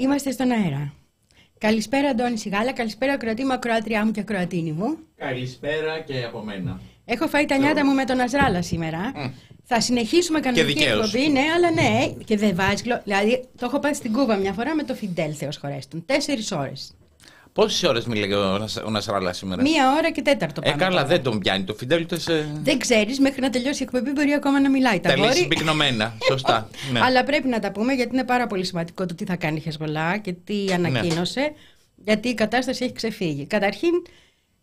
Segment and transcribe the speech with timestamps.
[0.00, 0.92] Είμαστε στον αέρα.
[1.58, 4.98] Καλησπέρα Αντώνη Σιγάλα, καλησπέρα ακροατή μου, ακροατριά μου και ακροατίνη μου.
[5.16, 6.80] Καλησπέρα και από μένα.
[7.04, 9.12] Έχω φάει τα νιάτα μου με τον Αζράλα σήμερα.
[9.64, 11.14] Θα συνεχίσουμε κανονική δικαίως.
[11.14, 12.82] εκπομπή, ναι, αλλά ναι, και δεν βάζει.
[12.84, 16.02] γλω- Δηλαδή, το έχω πάει στην Κούβα μια φορά με το Φιντέλ, Θεός χωρέστον.
[16.06, 16.94] Τέσσερις ώρες.
[17.52, 20.82] Πόσες ώρες μίλαγε ο, Νασα- ο Νασράλα σήμερα; Μία ώρα και τέταρτο ε, πάμε.
[20.82, 21.06] καλά, τώρα.
[21.06, 22.50] δεν τον πιάνει το Φιντέλ, ούτε σε.
[22.62, 25.00] Δεν ξέρεις, μέχρι να τελειώσει η εκπομπή μπορεί ακόμα να μιλάει.
[25.00, 25.36] Τα Τα λέει γόρι.
[25.38, 26.14] συμπυκνωμένα.
[26.30, 26.68] Σωστά.
[26.92, 27.00] ναι.
[27.02, 29.60] Αλλά πρέπει να τα πούμε γιατί είναι πάρα πολύ σημαντικό το τι θα κάνει η
[29.60, 31.52] Χεσμολά και τι ανακοίνωσε.
[32.04, 33.46] Γιατί η κατάσταση έχει ξεφύγει.
[33.46, 33.92] Καταρχήν,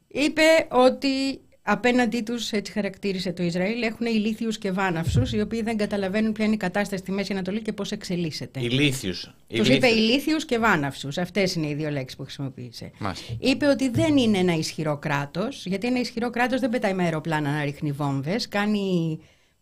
[0.08, 5.78] είπε ότι απέναντί τους, έτσι χαρακτήρισε το Ισραήλ, έχουν ηλίθιους και βάναυσους, οι οποίοι δεν
[5.78, 8.60] καταλαβαίνουν ποια είναι η κατάσταση στη Μέση Ανατολή και πώς εξελίσσεται.
[8.60, 9.32] Ηλίθιους.
[9.48, 11.18] Τους είπε ηλίθιους και βάναυσους.
[11.18, 12.92] Αυτές είναι οι δύο λέξεις που χρησιμοποίησε.
[12.98, 13.34] Μάλιστα.
[13.40, 17.52] Είπε ότι δεν είναι ένα ισχυρό κράτος, γιατί ένα ισχυρό κράτος δεν πετάει με αεροπλάνα
[17.52, 19.20] να ρίχνει βόμβες, κάνει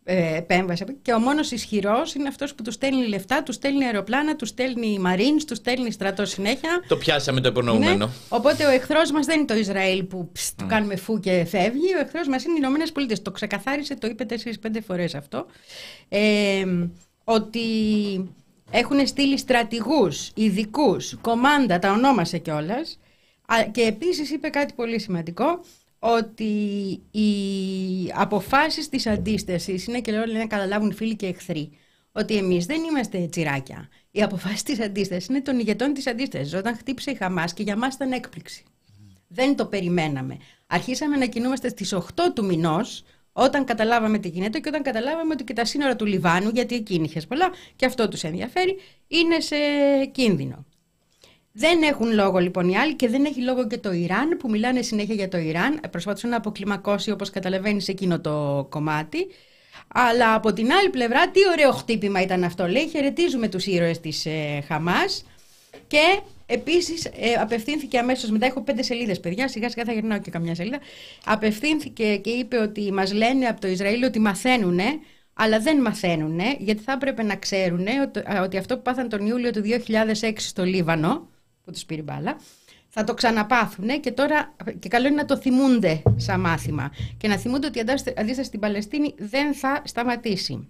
[0.08, 0.84] ε, επέμβαση.
[1.02, 4.98] Και ο μόνος ισχυρός είναι αυτός που τους στέλνει λεφτά, τους στέλνει αεροπλάνα, τους στέλνει
[4.98, 6.84] μαρίνς, τους στέλνει στρατός συνέχεια.
[6.88, 8.06] Το πιάσαμε το υπονοούμενο.
[8.06, 8.12] Ναι.
[8.28, 11.94] Οπότε ο εχθρός μας δεν είναι το Ισραήλ που ψ, του κάνουμε φου και φεύγει.
[11.96, 13.22] Ο εχθρός μας είναι οι Ηνωμένες Πολιτείες.
[13.22, 15.46] Το ξεκαθάρισε, το είπε 4-5 φορές αυτό.
[16.08, 16.64] Ε,
[17.24, 17.60] ότι
[18.70, 22.98] έχουν στείλει στρατηγούς, ειδικούς, κομμάντα, τα ονόμασε κιόλας.
[23.70, 25.60] Και επίσης είπε κάτι πολύ σημαντικό,
[25.98, 26.44] ότι
[27.10, 27.26] οι
[28.14, 31.70] αποφάσεις της αντίστασης είναι και λέω να καταλάβουν φίλοι και εχθροί
[32.12, 33.88] ότι εμείς δεν είμαστε τσιράκια.
[34.10, 36.54] Οι αποφάσεις της αντίστασης είναι των ηγετών της αντίστασης.
[36.54, 38.64] Όταν χτύπησε η Χαμάς και για μας ήταν έκπληξη.
[39.28, 40.36] Δεν το περιμέναμε.
[40.66, 45.44] Αρχίσαμε να κινούμαστε στις 8 του μηνός όταν καταλάβαμε τι γίνεται και όταν καταλάβαμε ότι
[45.44, 49.56] και τα σύνορα του Λιβάνου, γιατί εκείνη είχε πολλά και αυτό τους ενδιαφέρει, είναι σε
[50.12, 50.64] κίνδυνο.
[51.58, 54.82] Δεν έχουν λόγο λοιπόν οι άλλοι και δεν έχει λόγο και το Ιράν που μιλάνε
[54.82, 55.80] συνέχεια για το Ιράν.
[55.90, 59.26] Προσπαθούν να αποκλιμακώσει όπως καταλαβαίνεις εκείνο το κομμάτι.
[59.88, 62.66] Αλλά από την άλλη πλευρά τι ωραίο χτύπημα ήταν αυτό.
[62.66, 65.24] Λέει χαιρετίζουμε τους ήρωες της ε, Χαμάς
[65.86, 70.30] και επίσης ε, απευθύνθηκε αμέσως μετά, έχω πέντε σελίδες παιδιά, σιγά σιγά θα γυρνάω και
[70.30, 70.78] καμιά σελίδα.
[71.24, 74.98] Απευθύνθηκε και είπε ότι μας λένε από το Ισραήλ ότι μαθαίνουνε
[75.34, 79.50] αλλά δεν μαθαίνουν γιατί θα έπρεπε να ξέρουν ότι, ότι αυτό που πάθαν τον Ιούλιο
[79.50, 79.62] του
[80.20, 81.28] 2006 στο Λίβανο
[81.66, 82.36] που τους πήρε μπάλα,
[82.88, 87.36] θα το ξαναπάθουν και τώρα και καλό είναι να το θυμούνται σαν μάθημα και να
[87.36, 87.84] θυμούνται ότι η
[88.16, 90.68] αντίσταση στην Παλαιστίνη δεν θα σταματήσει.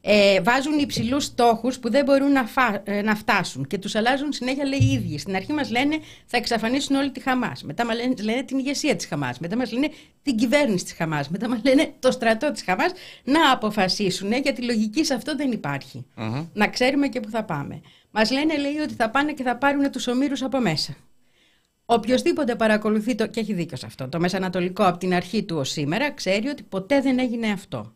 [0.00, 2.82] Ε, βάζουν υψηλούς στόχους που δεν μπορούν να, φα...
[2.84, 5.18] ε, να φτάσουν και τους αλλάζουν συνέχεια λέει οι ίδιοι.
[5.18, 7.62] Στην αρχή μας λένε θα εξαφανίσουν όλη τη Χαμάς.
[7.62, 9.38] Μετά μας λένε, λένε την ηγεσία της Χαμάς.
[9.38, 9.90] Μετά μας λένε
[10.22, 11.28] την κυβέρνηση της Χαμάς.
[11.28, 12.92] Μετά μας λένε το στρατό της Χαμάς
[13.24, 16.06] να αποφασίσουν γιατί λογική σε αυτό δεν υπάρχει.
[16.16, 16.46] Mm-hmm.
[16.52, 17.80] Να ξέρουμε και που θα πάμε.
[18.16, 20.96] Μας λένε λέει ότι θα πάνε και θα πάρουν τους ομήρους από μέσα.
[21.84, 25.70] Οποιοδήποτε παρακολουθεί το, και έχει δίκιο σε αυτό, το Μεσανατολικό από την αρχή του ως
[25.70, 27.94] σήμερα, ξέρει ότι ποτέ δεν έγινε αυτό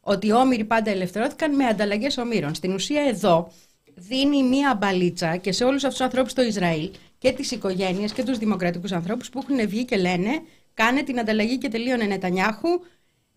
[0.00, 2.54] ότι οι όμοιροι πάντα ελευθερώθηκαν με ανταλλαγές ομήρων.
[2.54, 3.52] Στην ουσία εδώ
[3.94, 8.24] δίνει μία μπαλίτσα και σε όλους αυτούς τους ανθρώπους στο Ισραήλ και τις οικογένειες και
[8.24, 10.42] τους δημοκρατικούς ανθρώπους που έχουν βγει και λένε
[10.74, 12.68] κάνε την ανταλλαγή και τελείωνε Νετανιάχου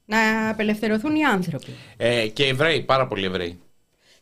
[0.06, 1.72] να απελευθερωθούν οι άνθρωποι.
[1.97, 3.59] Ε, και Εβραίοι, πάρα πολλοί Εβραίοι.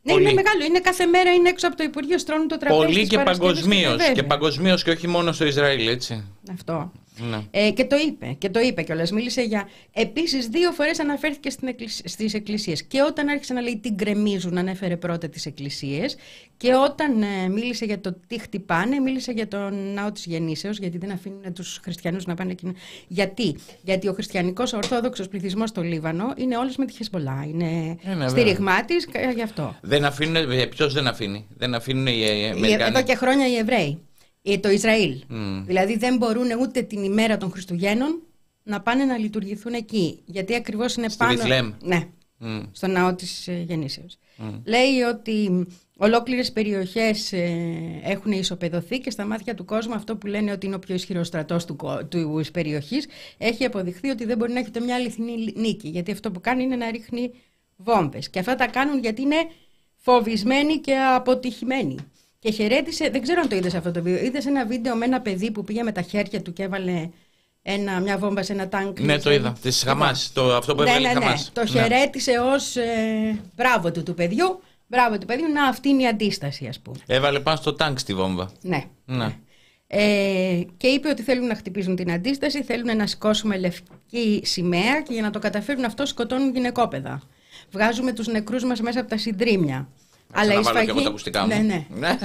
[0.05, 0.23] Ναι, Πολύ.
[0.23, 0.65] είναι μεγάλο.
[0.65, 2.81] Είναι κάθε μέρα είναι έξω από το Υπουργείο Στρώνουν το τραπέζι.
[2.85, 3.91] Πολύ της και Παρασκευής παγκοσμίως.
[3.95, 4.11] βέβαια.
[4.11, 6.23] Και παγκοσμίως και όχι μόνο στο Ισραήλ, έτσι.
[6.53, 6.91] Αυτό.
[7.17, 7.37] Ναι.
[7.51, 9.11] Ε, και το είπε, και το είπε κιόλας.
[9.11, 9.69] Μίλησε για...
[9.93, 12.01] Επίσης δύο φορές αναφέρθηκε στην εκκλησ...
[12.05, 12.83] στις εκκλησίες.
[12.83, 16.15] Και όταν άρχισε να λέει τι γκρεμίζουν, ανέφερε πρώτα τις εκκλησίες.
[16.57, 20.97] Και όταν ε, μίλησε για το τι χτυπάνε, μίλησε για τον ναό της γεννήσεως, γιατί
[20.97, 22.73] δεν αφήνουν τους χριστιανούς να πάνε εκεί.
[23.07, 27.45] Γιατί, γιατί ο χριστιανικός ορθόδοξος πληθυσμός στο Λίβανο είναι όλος με τη Χεσμολά.
[27.49, 29.75] Είναι Ε, ναι, στήριγμά της γι' αυτό.
[29.81, 30.69] Δεν αφήνουν.
[30.69, 32.83] Ποιος δεν αφήνει; Δεν αφήνουν οι ε, Οι- Αμερικάνοι.
[32.97, 33.99] Εδώ και χρόνια οι Εβραίοι.
[34.43, 35.21] Ε, Το Ισραήλ.
[35.27, 35.63] Μμ.
[35.65, 38.21] Δηλαδή δεν μπορούν ούτε την ημέρα των Χριστουγέννων
[38.63, 40.19] να πάνε να λειτουργηθούν εκεί.
[40.25, 41.31] Γιατί ακριβώς είναι Στη πάνω...
[41.33, 41.71] Βιθλέμ.
[41.83, 42.07] Ναι,
[42.37, 42.59] Μμ.
[42.71, 44.17] στο ναό της ε, Γεννήσεως.
[44.65, 45.67] Λέει ότι
[45.97, 47.53] ολόκληρες περιοχές ε,
[48.03, 51.27] έχουν ισοπεδωθεί και στα μάτια του κόσμου αυτό που λένε ότι είναι ο πιο ισχυρός
[51.27, 53.07] στρατός του, κο- του της περιοχής
[53.37, 55.87] έχει αποδειχθεί ότι δεν μπορεί να έχει ούτε μια αληθινή νίκη.
[55.87, 57.31] Γιατί αυτό που κάνει είναι να ρίχνει
[57.75, 58.29] βόμβες.
[58.29, 59.45] Και αυτά τα κάνουν γιατί είναι
[59.95, 61.95] φοβισμένοι και αποτυχημένοι.
[62.43, 64.23] Και χαιρέτησε, δεν ξέρω αν το είδες αυτό το βίντεο.
[64.23, 67.09] Είδες ένα βίντεο με ένα παιδί που πήγε με τα χέρια του και έβαλε
[67.61, 68.99] ένα, μια βόμβα σε ένα τάγκ.
[68.99, 69.55] Ναι, το είδα.
[69.61, 70.31] Της Χαμάς.
[70.33, 71.25] Το, αυτό που Ναι, έβγαλε ναι, η ναι.
[71.25, 71.51] Χαμάς.
[71.53, 71.67] Το Ναι.
[71.69, 74.61] χαιρέτησε ως ε, μπράβο του του παιδιού.
[74.87, 76.97] Μπράβο του παιδιού, να αυτή είναι η αντίσταση, ας πούμε.
[77.05, 78.51] Έβαλε πάνω στο τάγκ στη βόμβα.
[78.61, 78.83] Ναι.
[79.05, 79.35] Ναι.
[79.87, 85.13] Ε, και είπε ότι θέλουν να χτυπήσουν την αντίσταση, θέλουν να σηκώσουμε λευκή σημαία και
[85.13, 87.21] για να το καταφέρουν αυτό σκοτώνουν γυναικόπαιδα.
[87.71, 89.87] Βγάζουμε τους νεκρούς μας μέσα από τα συντρίμια.
[90.35, 91.47] Να βάλω και εγώ τα ακουστικά μου.
[91.47, 92.17] Ναι, ναι.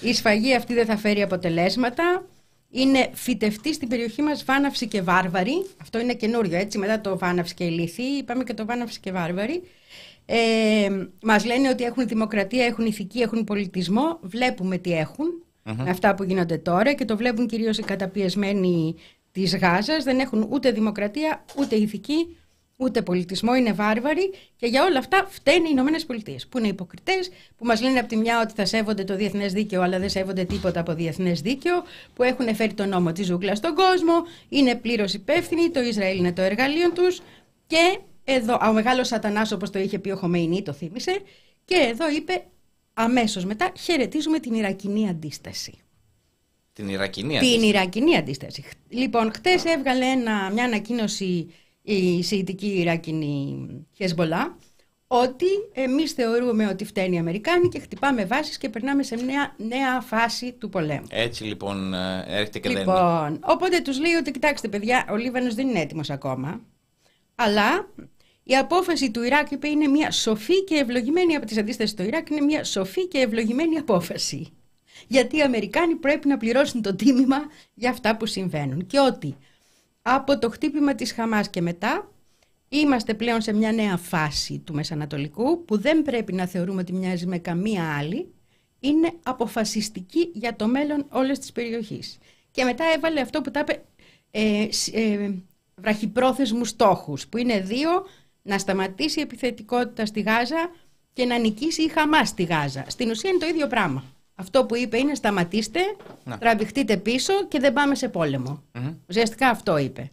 [0.10, 2.26] η σφαγή αυτή δεν θα φέρει αποτελέσματα.
[2.70, 5.66] Είναι φυτευτή στην περιοχή μας βάναυση και βάρβαρη.
[5.82, 6.78] Αυτό είναι καινούριο, έτσι.
[6.78, 9.62] Μετά το βάναυση και ηλίθιοι, είπαμε και το βάναυση και βάρβαρη.
[10.26, 10.88] Ε,
[11.22, 14.18] μας λένε ότι έχουν δημοκρατία, έχουν ηθική, έχουν πολιτισμό.
[14.20, 15.26] Βλέπουμε τι εχουν
[15.62, 18.94] με αυτά που γίνονται τώρα και το βλέπουν κυρίως οι καταπιεσμένοι
[19.32, 20.04] της Γάζας.
[20.04, 22.36] Δεν έχουν ούτε δημοκρατία, ούτε ηθική,
[22.80, 26.46] ούτε πολιτισμό, είναι βάρβαροι και για όλα αυτά φταίνουν οι Ηνωμένες Πολιτείες.
[26.46, 29.82] Που είναι υποκριτές, που μας λένε από τη μια ότι θα σέβονται το διεθνές δίκαιο,
[29.82, 31.82] αλλά δεν σέβονται τίποτα από διεθνές δίκαιο,
[32.14, 34.12] που έχουν φέρει τον νόμο της ζούγκλας στον κόσμο,
[34.48, 37.20] είναι πλήρως υπεύθυνοι, το Ισραήλ είναι το εργαλείο τους
[37.66, 41.20] και εδώ, ο μεγάλος Σατανάς, όπως το είχε πει ο Χομεϊνή, το θύμισε,
[41.64, 42.44] και εδώ είπε
[42.94, 45.72] αμέσως μετά χαιρετίζουμε την Ιρακινή αντίσταση.
[46.72, 47.58] Την Ιρακινή αντίσταση.
[47.58, 48.64] Την Ιρακινή αντίσταση.
[48.88, 51.54] Λοιπόν, χτες έβγαλε ένα, μια ανακοίνωση
[51.92, 53.66] η Σιητική Ιράκινη
[53.96, 54.56] Χεσμολά
[55.06, 60.00] ότι εμείς θεωρούμε ότι φταίνει οι Αμερικάνοι και χτυπάμε βάσεις και περνάμε σε μια νέα
[60.00, 61.06] φάση του πολέμου.
[61.08, 65.68] Έτσι λοιπόν ε, έρχεται και λοιπόν, Οπότε τους λέει ότι κοιτάξτε παιδιά, ο Λίβανος δεν
[65.68, 66.60] είναι έτοιμος ακόμα,
[67.34, 67.88] αλλά
[68.42, 72.30] η απόφαση του Ιράκ είπε είναι μια σοφή και ευλογημένη από τις αντίστασεις του Ιράκ,
[72.30, 74.52] είναι μια σοφή και ευλογημένη απόφαση.
[75.06, 77.38] Γιατί οι Αμερικάνοι πρέπει να πληρώσουν το τίμημα
[77.74, 78.86] για αυτά που συμβαίνουν.
[78.86, 79.36] Και ότι
[80.02, 82.12] από το χτύπημα της Χαμάς και μετά
[82.68, 87.26] είμαστε πλέον σε μια νέα φάση του Μεσανατολικού που δεν πρέπει να θεωρούμε ότι μοιάζει
[87.26, 88.34] με καμία άλλη
[88.80, 92.18] είναι αποφασιστική για το μέλλον όλες τις περιοχής.
[92.50, 93.82] Και μετά έβαλε αυτό που τα είπε
[94.30, 95.30] ε, ε,
[95.74, 97.90] βραχυπρόθεσμους στόχους που είναι δύο
[98.42, 100.70] να σταματήσει η επιθετικότητα στη Γάζα
[101.12, 102.84] και να νικήσει η Χαμάς στη Γάζα.
[102.88, 104.04] Στην ουσία είναι το ίδιο πράγμα.
[104.40, 105.80] Αυτό που είπε είναι σταματήστε,
[106.24, 106.38] να.
[106.38, 108.62] τραβηχτείτε πίσω και δεν πάμε σε πόλεμο.
[108.74, 108.94] Mm-hmm.
[109.08, 110.10] Ουσιαστικά αυτό είπε.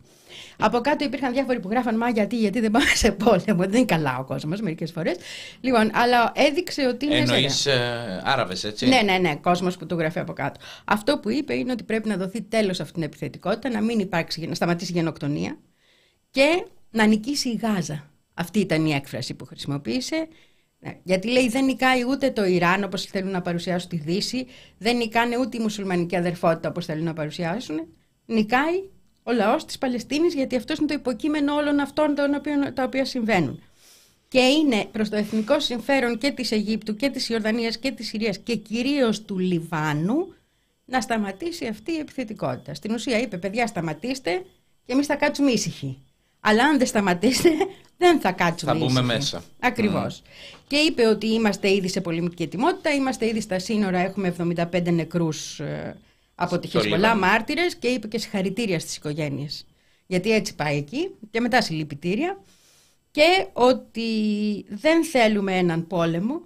[0.60, 3.64] Από κάτω υπήρχαν διάφοροι που γράφαν Μα γιατί, γιατί δεν πάμε σε πόλεμο.
[3.64, 5.18] Δεν είναι καλά ο κόσμος μερικές φορές.
[5.60, 7.16] Λοιπόν, αλλά έδειξε ότι είναι.
[7.16, 10.60] Εννοείς ε, Άραβες, έτσι; Ναι, ναι, ναι, κόσμος που το γράφει από κάτω.
[10.86, 14.46] Αυτό που είπε είναι ότι πρέπει να δοθεί τέλος αυτή την επιθετικότητα, να μην υπάρξει,
[14.48, 15.58] να σταματήσει η γενοκτονία
[16.30, 18.10] και να νικήσει η Γάζα.
[18.34, 20.28] Αυτή ήταν η έκφραση που χρησιμοποίησε.
[20.80, 24.48] Ναι, γιατί λέει δεν νικάει ούτε το Ιράν όπως θέλουν να παρουσιάσουν τη Δύση,
[24.78, 27.88] δεν νικάνε ούτε η μουσουλμανική αδερφότητα όπως θέλουν να παρουσιάσουν.
[28.26, 28.84] Νικάει
[29.24, 32.16] ο λαός της Παλαιστίνης γιατί αυτός είναι το υποκείμενο όλων αυτών
[32.74, 33.62] τα οποία συμβαίνουν.
[34.28, 38.38] Και είναι προς το εθνικό συμφέρον και της Αιγύπτου και της Ιορδανίας και της Συρίας
[38.38, 40.34] και κυρίως του Λιβάνου
[40.86, 42.74] να σταματήσει αυτή η επιθετικότητα.
[42.74, 44.46] Στην ουσία είπε παιδιά σταματήστε
[44.86, 46.02] και εμείς θα κάτσουμε ήσυχοι.
[46.48, 47.50] Αλλά αν δεν σταματήσετε,
[47.98, 48.72] δεν θα κάτσουμε.
[48.72, 49.44] Θα μπούμε μέσα.
[49.60, 50.22] Ακριβώς.
[50.68, 55.60] Και είπε ότι είμαστε ήδη σε πολεμική ετοιμότητα, είμαστε ήδη στα σύνορα, έχουμε 75 νεκρούς
[55.60, 55.98] ε,
[56.36, 59.66] από τη Χεσμολά, μάρτυρες και είπε και συγχαρητήρια στις οικογένειες.
[60.06, 62.42] Γιατί έτσι πάει εκεί και μετά συλληπιτήρια.
[63.12, 64.10] Και ότι
[64.70, 66.42] δεν θέλουμε έναν πόλεμο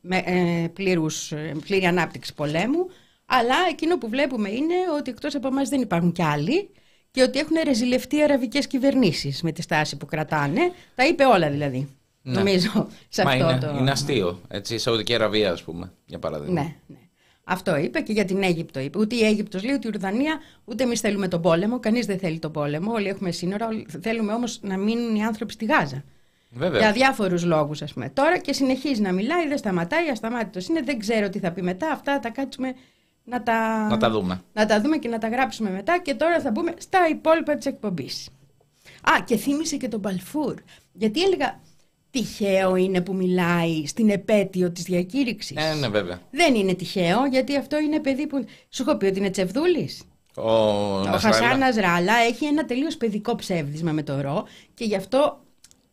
[0.00, 2.86] με ε, πλήρους, ε, πλήρη ανάπτυξη πολέμου,
[3.26, 6.70] αλλά εκείνο που βλέπουμε είναι ότι εκτός από εμάς δεν υπάρχουν κι άλλοι
[7.12, 10.72] και ότι έχουν ρεζιλευτεί οι αραβικές κυβερνήσεις με τη στάση που κρατάνε.
[10.94, 11.88] Τα είπε όλα δηλαδή.
[12.22, 12.38] Ναι.
[12.38, 13.76] Νομίζω σε αυτό είναι, το.
[13.78, 14.40] Είναι αστείο.
[14.48, 16.62] Έτσι, η Σαουδική Αραβία, ας πούμε, για παράδειγμα.
[16.62, 16.96] Ναι, ναι.
[17.44, 18.98] Αυτό είπε και για την Αίγυπτο είπε.
[18.98, 21.80] Ούτε η Αίγυπτος λέει, ούτε η Ουρδανία, ούτε εμείς θέλουμε τον πόλεμο.
[21.80, 22.92] Κανείς δεν θέλει τον πόλεμο.
[22.92, 23.68] Όλοι έχουμε σύνορα.
[24.00, 26.04] Θέλουμε όμως να μείνουν οι άνθρωποι στη Γάζα.
[26.50, 26.80] Βέβαια.
[26.80, 28.08] Για διάφορους λόγους, ας πούμε.
[28.08, 30.82] Τώρα και συνεχίζει να μιλάει, δεν σταματάει, ασταμάτητος είναι.
[30.82, 31.90] Δεν ξέρω τι θα πει μετά.
[31.90, 32.74] Αυτά τα κάτσουμε
[33.24, 34.42] να τα, να τα δούμε.
[34.52, 37.66] Να τα δούμε και να τα γράψουμε μετά και τώρα θα μπούμε στα υπόλοιπα της
[37.66, 38.28] εκπομπής.
[39.02, 40.54] Α, και θύμισε και τον Μπαλφούρ.
[40.92, 41.60] Γιατί έλεγα
[42.10, 45.56] τυχαίο είναι που μιλάει στην επέτειο της διακήρυξης.
[45.56, 46.20] Ε, ναι, βέβαια.
[46.30, 48.44] Δεν είναι τυχαίο, γιατί αυτό είναι παιδί που...
[48.68, 50.02] Σου έχω πει ότι είναι τσεβδούλης.
[50.36, 50.50] Ο,
[51.00, 55.40] ο Χασάν Ναζράλα έχει ένα τελείως παιδικό ψεύδισμα με το ρο και γι' αυτό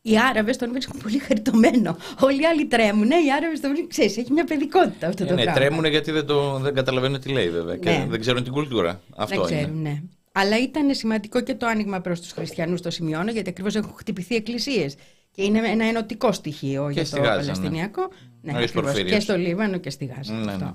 [0.01, 1.97] οι Άραβες τον βρίσκουν πολύ χαριτωμένο.
[2.19, 3.09] Όλοι οι άλλοι τρέμουν.
[3.09, 3.89] Οι Άραβες τον βρίσκουν.
[3.89, 5.59] Ξέρεις, έχει μια παιδικότητα αυτό το ναι, πράγμα.
[5.59, 7.77] Ναι, τρέμουν γιατί δεν, το, δεν καταλαβαίνουν τι λέει βέβαια.
[7.77, 8.05] Και ναι.
[8.09, 9.01] δεν ξέρουν την κουλτούρα.
[9.15, 9.89] Αυτό δεν ξέρουν, είναι.
[9.89, 10.01] ναι.
[10.31, 14.35] Αλλά ήταν σημαντικό και το άνοιγμα προς τους χριστιανούς, το σημειώνω, γιατί ακριβώς έχουν χτυπηθεί
[14.35, 14.95] εκκλησίες.
[15.31, 18.09] Και είναι ένα ενωτικό στοιχείο και για το Γάζα, Παλαιστινιακό.
[18.41, 20.33] Ναι, ναι ακριβώς, και στο Λίβανο και στη Γάζα.
[20.33, 20.65] Ναι, αυτό.
[20.65, 20.71] Ναι.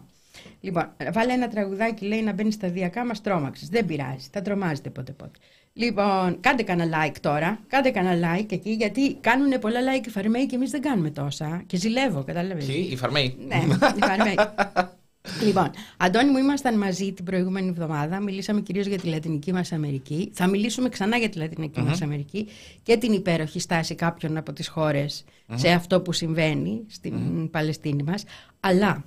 [0.60, 3.66] Λοιπόν, βάλε ένα τραγουδάκι, λέει να μπαίνεις σταδιακά, μα τρόμαξε.
[3.70, 5.38] Δεν πειράζει, θα τρομάζετε πότε πότε.
[5.76, 7.60] Λοιπόν, κάντε κανένα like τώρα.
[7.66, 11.62] Κάντε κανένα like εκεί, γιατί κάνουν πολλά like οι φαρμαίοι και εμείς δεν κάνουμε τόσα.
[11.66, 12.66] Και ζηλεύω, κατάλαβες.
[12.66, 13.36] Τι, οι φαρμαίοι.
[13.46, 13.62] Ναι,
[13.96, 14.36] οι φαρμαίοι.
[15.44, 18.20] λοιπόν, Αντώνη μου, ήμασταν μαζί την προηγούμενη εβδομάδα.
[18.20, 20.30] Μιλήσαμε κυρίως για τη Λατινική μας Αμερική.
[20.34, 21.88] Θα μιλήσουμε ξανά για τη Λατινική mm-hmm.
[21.88, 22.48] μας Αμερική
[22.82, 25.54] και την υπέροχη στάση κάποιων από τις χώρες mm-hmm.
[25.56, 27.50] σε αυτό που συμβαίνει στην mm-hmm.
[27.50, 28.24] Παλαιστίνη μας.
[28.60, 29.04] Αλλά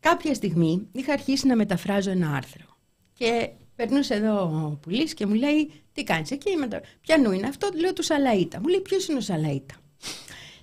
[0.00, 2.64] κάποια στιγμή είχα αρχίσει να μεταφράζω ένα άρθρο.
[3.12, 3.50] Και
[3.82, 6.80] Περνούσε εδώ ο πουλής και μου λέει: Τι κάνεις εκεί, με το...
[7.00, 8.58] Πιανού είναι αυτό, λέω του Σαλαΐτα.
[8.60, 9.74] Μου λέει: Ποιος είναι ο Σαλαΐτα;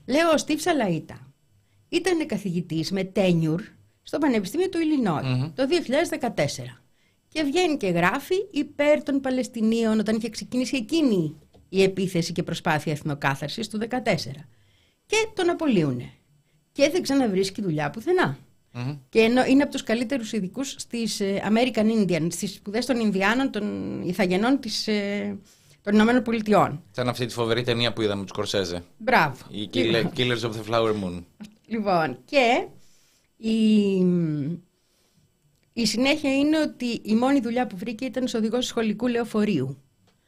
[0.05, 1.15] Λέω: Ο Στίβ Σαλαΐτα.
[1.89, 3.61] Ήταν καθηγητής με τένιουρ
[4.03, 5.67] στο Πανεπιστήμιο του ιλινοι το
[6.19, 6.31] 2014.
[7.27, 11.35] Και βγαίνει και γράφει υπέρ των Παλαιστινίων όταν είχε ξεκινήσει εκείνη
[11.69, 13.87] η επίθεση και προσπάθεια εθνοκάθαρσης του 2014.
[15.05, 16.01] και τον απολύουν.
[16.71, 18.37] Και δεν ξαναβρίσκει δουλειά πουθενά.
[18.79, 18.97] Mm-hmm.
[19.09, 23.51] Και ενώ είναι από τους καλύτερους ειδικούς στις ε, American Indian, στις σπουδές των Ινδιάνων,
[23.51, 25.37] των Ιθαγενών της, ε,
[25.81, 26.83] των Ηνωμένων Πολιτειών.
[26.91, 28.83] Σαν αυτή τη φοβερή ταινία που είδαμε τους Κορσέζε.
[28.97, 29.37] Μπράβο.
[29.49, 29.69] Οι
[30.15, 31.23] Killers of the Flower Moon.
[31.65, 32.67] Λοιπόν, και
[33.37, 33.95] η,
[35.73, 39.77] η συνέχεια είναι ότι η μόνη δουλειά που βρήκε ήταν ως οδηγός σχολικού λεωφορείου.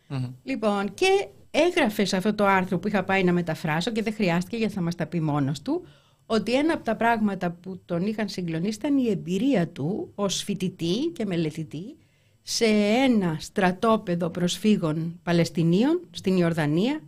[0.10, 0.32] Mm-hmm.
[0.44, 4.58] Λοιπόν, και έγραφες σε αυτό το άρθρο που είχα πάει να μεταφράσω και δεν χρειάστηκε
[4.58, 5.86] γιατί θα μας τα πει μόνος του,
[6.34, 11.12] ότι ένα από τα πράγματα που τον είχαν συγκλονίσει ήταν η εμπειρία του ως φοιτητή
[11.14, 11.98] και μελετητή
[12.42, 12.66] σε
[13.06, 17.02] ένα στρατόπεδο προσφύγων Παλαιστινίων στην Ιορδανία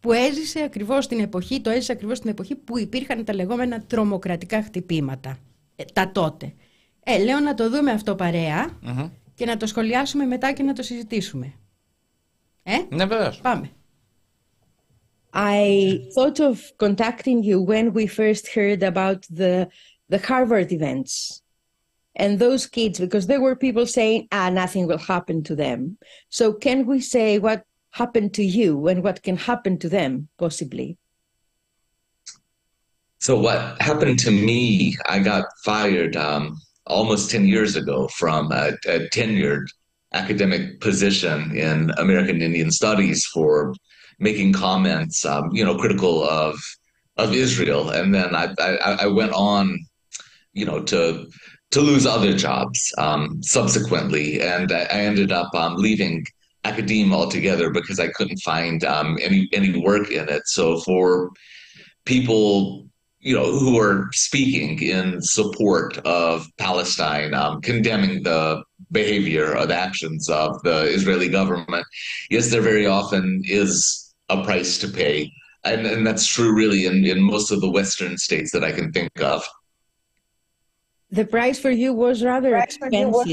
[0.00, 4.62] που έζησε ακριβώς την εποχή, το έζησε ακριβώς την εποχή που υπήρχαν τα λεγόμενα τρομοκρατικά
[4.62, 5.38] χτυπήματα,
[5.76, 6.54] ε, τα τότε.
[7.00, 8.16] Ε, λέω να το δούμε αυτό
[9.34, 11.52] και να το σχολιάσουμε μετά και να το συζητήσουμε.
[12.62, 13.34] Ε, ναι, βέβαια.
[13.42, 13.70] Πάμε.
[15.32, 19.68] I thought of contacting you when we first heard about the
[20.08, 21.42] the Harvard events
[22.16, 25.98] and those kids because there were people saying ah nothing will happen to them.
[26.28, 30.98] So can we say what happened to you and what can happen to them possibly?
[33.18, 34.96] So what happened to me?
[35.06, 36.56] I got fired um,
[36.86, 39.66] almost ten years ago from a, a tenured
[40.12, 43.74] academic position in American Indian Studies for
[44.20, 46.58] making comments, um, you know, critical of
[47.16, 49.78] of Israel, and then I, I, I went on,
[50.52, 51.26] you know, to
[51.72, 56.24] to lose other jobs um, subsequently, and I, ended up um, leaving
[56.64, 60.42] academia altogether because I couldn't find um, any any work in it.
[60.46, 61.30] So for
[62.04, 62.86] people
[63.20, 68.62] you know, who are speaking in support of Palestine, um, condemning the
[68.92, 71.84] behavior or the actions of the Israeli government.
[72.30, 73.99] Yes, there very often is
[74.30, 75.32] a price to pay.
[75.64, 78.92] And, and that's true really in, in most of the Western states that I can
[78.92, 79.44] think of.
[81.10, 83.10] The price for you was rather expensive.
[83.10, 83.28] Was...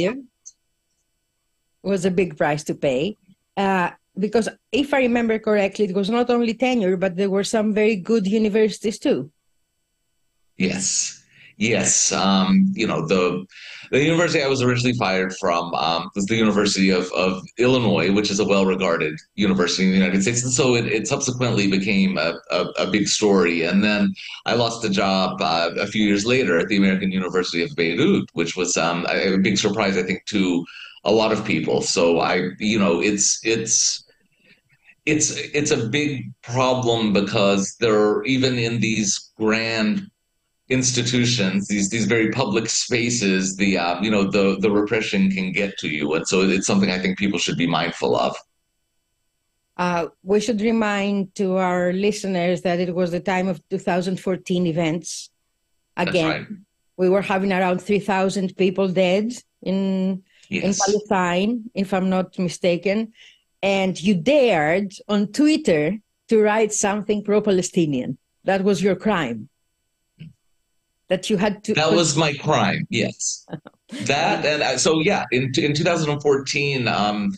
[1.84, 2.06] was...
[2.06, 3.16] a big price to pay.
[3.56, 7.74] Uh, because if I remember correctly, it was not only tenure, but there were some
[7.74, 9.32] very good universities too.
[10.58, 11.17] Yes.
[11.58, 13.44] Yes, um, you know the
[13.90, 18.30] the university I was originally fired from um, was the University of, of Illinois, which
[18.30, 22.36] is a well-regarded university in the United States, and so it, it subsequently became a,
[22.52, 23.64] a, a, big story.
[23.64, 24.14] And then
[24.46, 28.30] I lost a job uh, a few years later at the American University of Beirut,
[28.34, 30.64] which was um, a, a big surprise, I think, to
[31.06, 31.82] a lot of people.
[31.82, 34.04] So I, you know, it's it's
[35.08, 40.12] it's it's a big problem because there are even in these grand
[40.70, 45.78] institutions, these these very public spaces, the uh, you know the the repression can get
[45.80, 48.36] to you, and so it's something I think people should be mindful of.
[49.78, 55.30] Uh, we should remind to our listeners that it was the time of 2014 events.
[55.96, 56.48] Again, right.
[56.98, 60.64] we were having around 3,000 people dead in yes.
[60.64, 63.14] in Palestine, if I'm not mistaken,
[63.62, 68.18] and you dared on Twitter to write something pro-Palestinian.
[68.44, 69.50] That was your crime
[71.10, 73.46] that you had to that was my crime yes.
[74.04, 77.34] That and I, so yeah in in 2014 um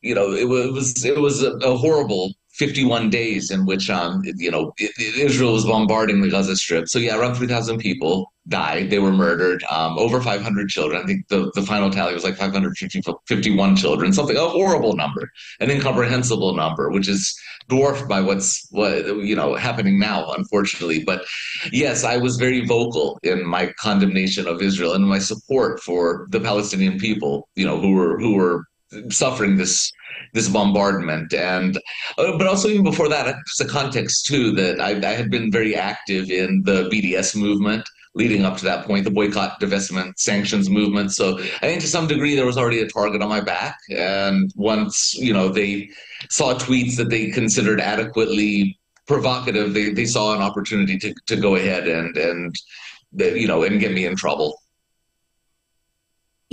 [0.00, 4.50] you know it was it was a, a horrible 51 days in which um you
[4.50, 6.88] know Israel was bombarding the Gaza Strip.
[6.88, 8.90] So yeah, around 3,000 people died.
[8.90, 9.64] They were murdered.
[9.70, 11.00] Um, over 500 children.
[11.00, 14.12] I think the, the final tally was like 551 children.
[14.12, 15.30] Something a horrible number,
[15.60, 21.04] an incomprehensible number, which is dwarfed by what's what you know happening now, unfortunately.
[21.04, 21.24] But
[21.72, 26.40] yes, I was very vocal in my condemnation of Israel and my support for the
[26.40, 27.48] Palestinian people.
[27.54, 28.64] You know who were who were
[29.08, 29.92] suffering this
[30.32, 31.32] this bombardment.
[31.32, 31.76] And
[32.18, 35.50] uh, but also even before that it's a context too that I, I, had been
[35.50, 40.68] very active in the bds movement leading up to that point the boycott divestment sanctions
[40.68, 41.12] movement.
[41.12, 43.78] So i think to some degree there was already a target on my back.
[43.90, 45.90] And once you know they
[46.30, 51.56] saw tweets that they considered adequately provocative they, they saw an opportunity to, to go
[51.56, 52.54] ahead and and
[53.18, 54.61] you know and get me in trouble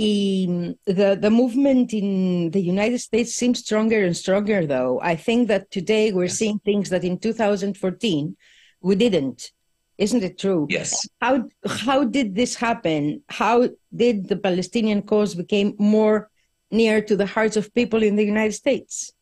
[0.00, 4.64] Um, the the movement in the United States seems stronger and stronger.
[4.64, 8.34] Though I think that today we're seeing things that in 2014
[8.80, 9.52] we didn't.
[9.98, 10.66] Isn't it true?
[10.70, 11.06] Yes.
[11.20, 13.22] How how did this happen?
[13.28, 16.30] How did the Palestinian cause become more
[16.70, 19.12] near to the hearts of people in the United States?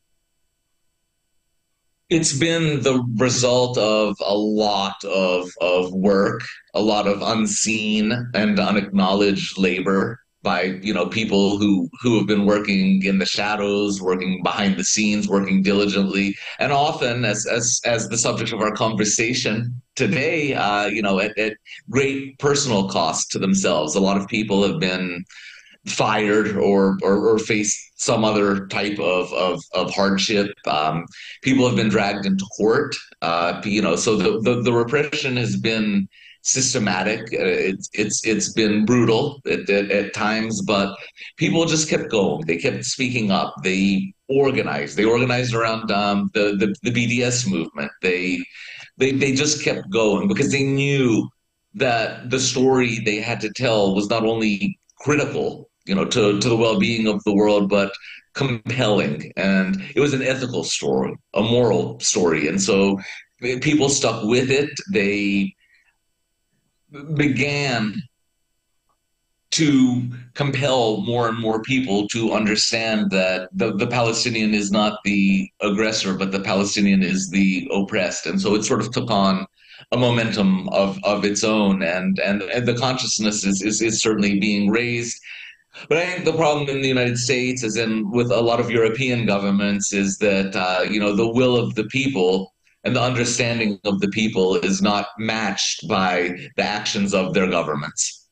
[2.08, 6.42] It's been the result of a lot of, of work,
[6.72, 12.46] a lot of unseen and unacknowledged labor by you know people who who have been
[12.46, 16.36] working in the shadows working behind the scenes working diligently.
[16.58, 21.36] And often as as as the subject of our conversation today uh, you know at,
[21.38, 21.54] at
[21.90, 23.94] great personal cost to themselves.
[23.94, 25.24] A lot of people have been
[25.86, 30.52] fired or or, or faced some other type of of, of hardship.
[30.66, 31.04] Um,
[31.42, 32.94] people have been dragged into court.
[33.22, 36.08] Uh, you know so the, the the repression has been
[36.42, 37.20] systematic.
[37.32, 40.96] Uh, it's it's it's been brutal at, at, at, times, but
[41.36, 42.42] people just kept going.
[42.46, 43.54] They kept speaking up.
[43.62, 44.96] They organized.
[44.96, 47.90] They organized around um, the, the the BDS movement.
[48.02, 48.42] They
[48.96, 51.28] they they just kept going because they knew
[51.74, 56.48] that the story they had to tell was not only critical, you know, to to
[56.48, 57.92] the well being of the world, but
[58.34, 62.96] compelling and it was an ethical story a moral story and so
[63.60, 65.52] people stuck with it they
[67.14, 68.02] began
[69.50, 75.50] to compel more and more people to understand that the, the Palestinian is not the
[75.62, 78.26] aggressor, but the Palestinian is the oppressed.
[78.26, 79.46] And so it sort of took on
[79.92, 84.38] a momentum of, of its own and, and, and the consciousness is, is, is certainly
[84.38, 85.18] being raised.
[85.88, 88.70] But I think the problem in the United States, as in with a lot of
[88.70, 92.52] European governments, is that uh, you know the will of the people
[92.88, 98.30] and the understanding of the people is not matched by the actions of their governments.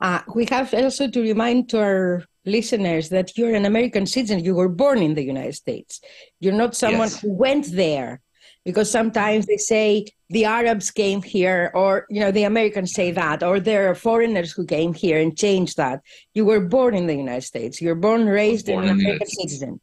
[0.00, 4.44] Uh, we have also to remind to our listeners that you're an American citizen.
[4.44, 6.00] You were born in the United States.
[6.38, 7.20] You're not someone yes.
[7.20, 8.20] who went there,
[8.64, 13.42] because sometimes they say the Arabs came here, or you know the Americans say that,
[13.42, 15.98] or there are foreigners who came here and changed that.
[16.32, 17.82] You were born in the United States.
[17.82, 19.80] You're born, raised, born an American citizen.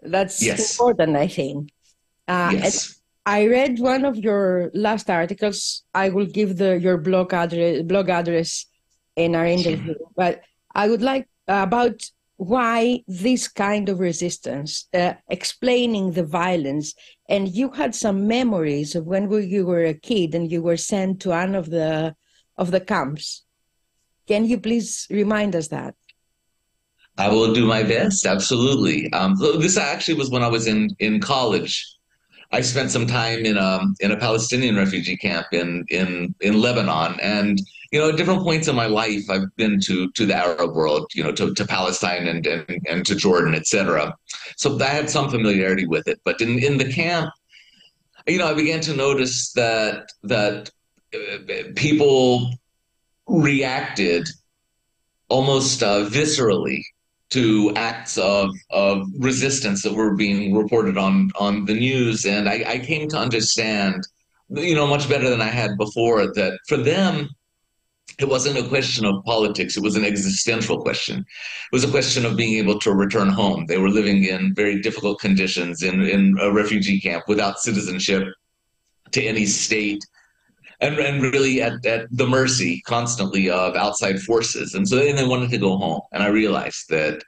[0.00, 0.72] That's yes.
[0.72, 1.70] important, I think.
[2.28, 3.00] Uh, yes.
[3.24, 5.84] I read one of your last articles.
[5.94, 8.66] I will give the your blog address blog address
[9.14, 10.10] in our interview, sure.
[10.16, 10.42] but
[10.74, 12.02] I would like uh, about
[12.36, 16.94] why this kind of resistance, uh, explaining the violence.
[17.28, 21.20] And you had some memories of when you were a kid and you were sent
[21.20, 22.16] to one of the
[22.56, 23.44] of the camps.
[24.26, 25.94] Can you please remind us that?
[27.18, 28.26] I will do my best.
[28.26, 29.12] Absolutely.
[29.12, 31.86] Um, this actually was when I was in in college.
[32.52, 37.18] I spent some time in a in a Palestinian refugee camp in in in Lebanon,
[37.20, 37.58] and
[37.92, 41.10] you know, at different points in my life, I've been to to the Arab world,
[41.14, 44.14] you know, to, to Palestine and, and and to Jordan, etc.
[44.56, 47.30] So I had some familiarity with it, but in in the camp,
[48.26, 50.70] you know, I began to notice that that
[51.14, 52.50] uh, people
[53.26, 54.28] reacted
[55.28, 56.82] almost uh, viscerally
[57.32, 62.26] to acts of, of resistance that were being reported on on the news.
[62.26, 64.06] And I, I came to understand
[64.50, 67.26] you know much better than i had before that for them
[68.18, 69.76] it wasn't a question of politics.
[69.76, 71.20] It was an existential question.
[71.20, 73.66] It was a question of being able to return home.
[73.66, 78.24] They were living in very difficult conditions in, in a refugee camp without citizenship
[79.12, 80.04] to any state
[80.82, 84.74] and, and really at, at the mercy constantly of outside forces.
[84.74, 86.00] And so then they wanted to go home.
[86.12, 87.22] And I realized that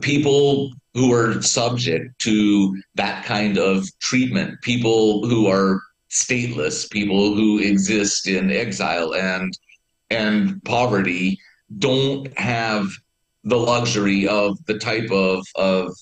[0.00, 7.60] people who are subject to that kind of treatment, people who are stateless, people who
[7.60, 9.56] exist in exile and
[10.10, 11.38] and poverty,
[11.78, 12.88] don't have
[13.44, 15.92] the luxury of the type of of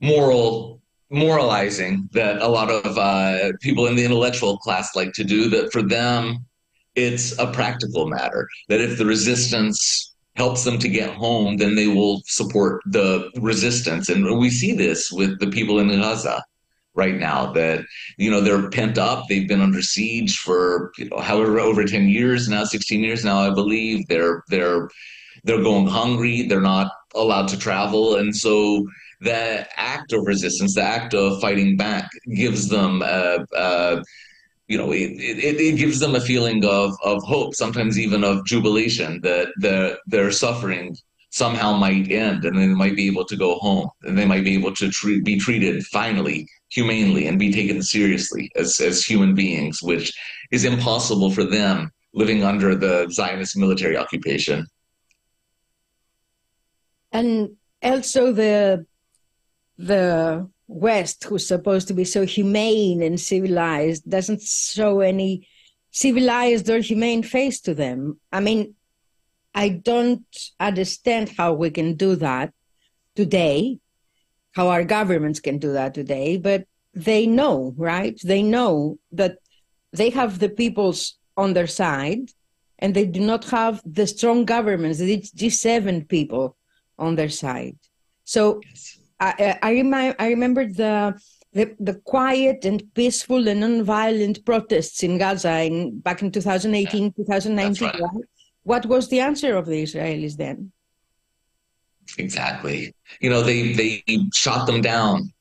[0.00, 0.79] moral
[1.10, 5.72] moralizing that a lot of uh, people in the intellectual class like to do that
[5.72, 6.44] for them
[6.96, 8.48] it's a practical matter.
[8.68, 14.08] That if the resistance helps them to get home then they will support the resistance.
[14.08, 16.42] And we see this with the people in gaza
[16.94, 17.84] right now that
[18.16, 19.24] you know they're pent up.
[19.28, 23.38] They've been under siege for you know however over 10 years now 16 years now
[23.38, 24.06] i believe.
[24.08, 24.88] They're they're
[25.44, 26.42] they're going hungry.
[26.42, 28.16] They're not allowed to travel.
[28.16, 28.86] And so
[29.20, 34.02] the act of resistance, the act of fighting back, gives them a, a
[34.68, 38.46] you know, it, it, it, gives them a feeling of, of hope, sometimes even of
[38.46, 40.96] jubilation that their, their suffering
[41.30, 44.54] somehow might end and they might be able to go home and they might be
[44.54, 49.82] able to treat, be treated finally humanely and be taken seriously as, as human beings,
[49.82, 50.12] which
[50.52, 54.66] is impossible for them living under the Zionist military occupation.
[57.12, 58.86] And also the
[59.80, 65.48] the West, who's supposed to be so humane and civilized, doesn't show any
[65.90, 68.20] civilized or humane face to them.
[68.30, 68.74] I mean,
[69.54, 70.24] I don't
[70.60, 72.52] understand how we can do that
[73.16, 73.78] today,
[74.52, 78.20] how our governments can do that today, but they know, right?
[78.22, 79.38] They know that
[79.92, 82.30] they have the peoples on their side
[82.78, 86.56] and they do not have the strong governments, the G7 people
[86.98, 87.76] on their side.
[88.24, 88.99] So yes.
[89.20, 91.20] I, I, remind, I remember the,
[91.52, 97.10] the, the quiet and peaceful and non-violent protests in Gaza in, back in 2018, yeah.
[97.16, 97.88] 2019.
[97.88, 98.00] Right.
[98.62, 100.72] What was the answer of the Israelis then?
[102.18, 102.94] Exactly.
[103.20, 104.02] You know, they they
[104.34, 105.32] shot them down,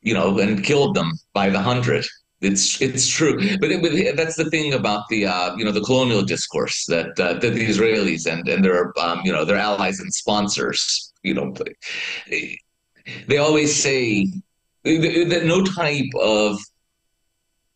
[0.00, 2.06] you know, and killed them by the hundred.
[2.40, 5.82] It's it's true, but, it, but that's the thing about the uh, you know the
[5.82, 10.00] colonial discourse that uh, that the Israelis and and their um, you know their allies
[10.00, 11.52] and sponsors you know
[13.26, 14.26] they, always say
[14.84, 16.58] that no type of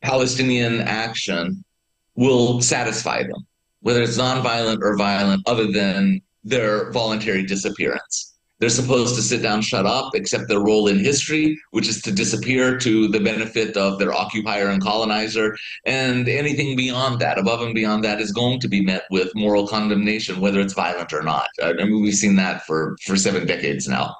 [0.02, 1.64] Palestinian action
[2.14, 3.46] will satisfy them,
[3.80, 8.34] whether it's nonviolent or violent, other than their voluntary disappearance.
[8.60, 12.12] They're supposed to sit down, shut up, accept their role in history, which is to
[12.12, 15.56] disappear to the benefit of their occupier and colonizer.
[15.84, 19.66] And anything beyond that, above and beyond that, is going to be met with moral
[19.66, 21.48] condemnation, whether it's violent or not.
[21.62, 24.14] I mean, we've seen that for, for seven decades now.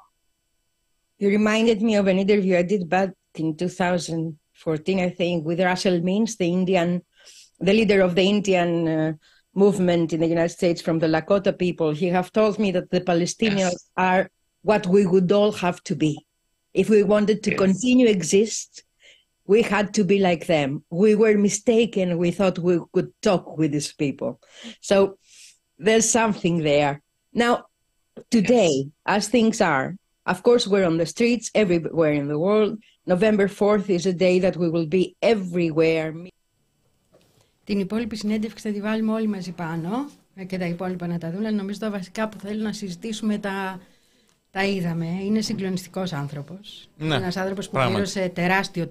[1.24, 6.02] You reminded me of an interview I did back in 2014, I think, with Russell
[6.02, 7.00] Means, the Indian,
[7.58, 8.88] the leader of the Indian.
[8.88, 9.12] Uh,
[9.56, 13.00] movement in the United States from the Lakota people, he have told me that the
[13.00, 13.90] Palestinians yes.
[13.96, 14.28] are
[14.62, 16.26] what we would all have to be.
[16.74, 17.58] If we wanted to yes.
[17.60, 18.82] continue exist,
[19.46, 20.82] we had to be like them.
[20.90, 22.18] We were mistaken.
[22.18, 24.40] We thought we could talk with these people.
[24.80, 25.18] So
[25.78, 27.00] there's something there.
[27.32, 27.66] Now,
[28.32, 28.88] today, yes.
[29.06, 29.94] as things are,
[30.26, 32.78] of course, we're on the streets everywhere in the world.
[33.06, 36.12] November 4th is a day that we will be everywhere.
[37.64, 41.30] Την υπόλοιπη συνέντευξη θα τη βάλουμε όλοι μαζί πάνω ε, και τα υπόλοιπα να τα
[41.30, 41.50] δούμε.
[41.50, 43.80] Νομίζω τα βασικά που θέλω να συζητήσουμε τα,
[44.50, 45.06] τα είδαμε.
[45.06, 46.88] Είναι συγκλονιστικός άνθρωπος.
[46.96, 48.90] Ναι, Ένας άνθρωπος που πλήρωσε τεράστιο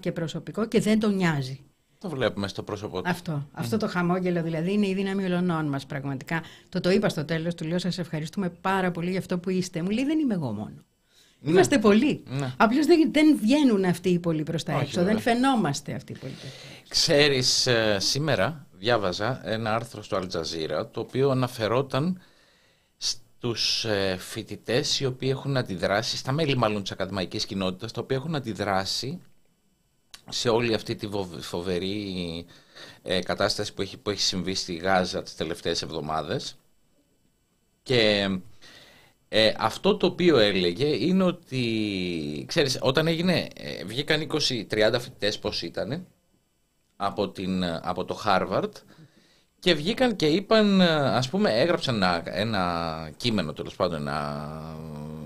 [0.00, 1.60] και προσωπικό και δεν τον νοιάζει.
[2.08, 3.08] Το βλέπουμε στο πρόσωπό του.
[3.08, 6.42] Αυτό, αυτό το χαμόγελο δηλαδή είναι η δύναμη ολονών μας πραγματικά.
[6.68, 9.82] Το το είπα στο τέλος, του λέω: Σας ευχαριστούμε πάρα πολύ για αυτό που είστε.
[9.82, 10.84] Μου λέει: Δεν είμαι εγώ μόνο.
[11.40, 11.50] Ναι.
[11.50, 12.22] Είμαστε πολλοί.
[12.26, 12.52] Ναι.
[12.56, 15.04] Απλώς δεν, δεν βγαίνουν αυτοί οι πολλοί προς τα έξω.
[15.04, 16.34] Δεν φαινόμαστε αυτοί οι πολλοί.
[16.88, 22.20] Ξέρεις, ε, σήμερα διάβαζα ένα άρθρο στο Αλτζαζίρα το οποίο αναφερόταν
[22.96, 28.16] στους ε, φοιτητές οι οποίοι έχουν αντιδράσει, στα μέλη μάλλον της ακαδημαϊκής κοινότητας, τα οποία
[28.16, 29.20] έχουν αντιδράσει
[30.28, 31.08] σε όλη αυτή τη
[31.40, 32.46] φοβερή
[33.02, 36.56] ε, κατάσταση που έχει, που έχει συμβεί στη Γάζα τις τελευταίες εβδομάδες
[37.82, 38.28] και
[39.28, 45.62] ε, αυτό το οποίο έλεγε είναι ότι, ξέρεις, όταν έγινε, ε, βγήκαν 20-30 φοιτητές πώς
[45.62, 46.06] ήταν
[46.96, 48.70] από, την, από το Harvard
[49.58, 54.76] και βγήκαν και είπαν, ας πούμε, έγραψαν ένα, ένα κείμενο τέλος πάντων, ένα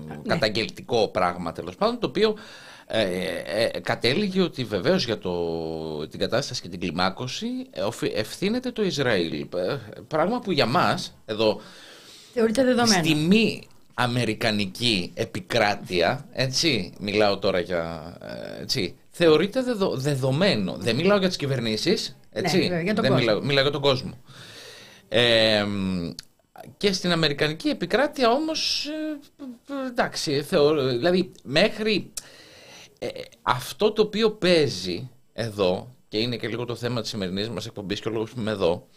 [0.07, 0.21] ναι.
[0.27, 2.35] καταγγελτικό πράγμα τέλος πάντων, το οποίο
[2.93, 7.47] ε, ε, κατέληγε ότι βεβαίως για το, την κατάσταση και την κλιμάκωση
[8.13, 9.47] ευθύνεται το Ισραήλ.
[10.07, 11.61] Πράγμα που για μας εδώ
[12.33, 13.03] Θεωρείται δεδομένο.
[13.03, 18.13] Στη μη αμερικανική επικράτεια, έτσι, μιλάω τώρα για,
[18.57, 20.75] ε, έτσι, θεωρείται δεδο, δεδομένο.
[20.79, 24.13] Δεν μιλάω για τις κυβερνήσεις, έτσι, ναι, για τον δεν μιλάω, μιλάω, για τον κόσμο.
[25.09, 25.65] Ε,
[26.77, 28.87] και στην αμερικανική επικράτεια όμως,
[29.69, 32.11] ε, εντάξει, θεωρώ, δηλαδή μέχρι
[33.03, 33.09] ε,
[33.41, 37.99] αυτό το οποίο παίζει εδώ, και είναι και λίγο το θέμα της σημερινής μας εκπομπής
[37.99, 38.87] και ο λόγος που είμαι εδώ,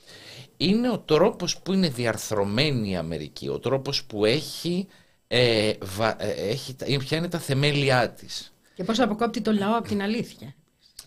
[0.57, 4.87] είναι ο τρόπος που είναι διαρθρωμένη η Αμερική, ο τρόπος που έχει,
[5.27, 8.55] ε, βα, ε, έχει ποια είναι τα θεμέλια της.
[8.75, 10.55] Και πώς αποκόπτει το λαό από την αλήθεια.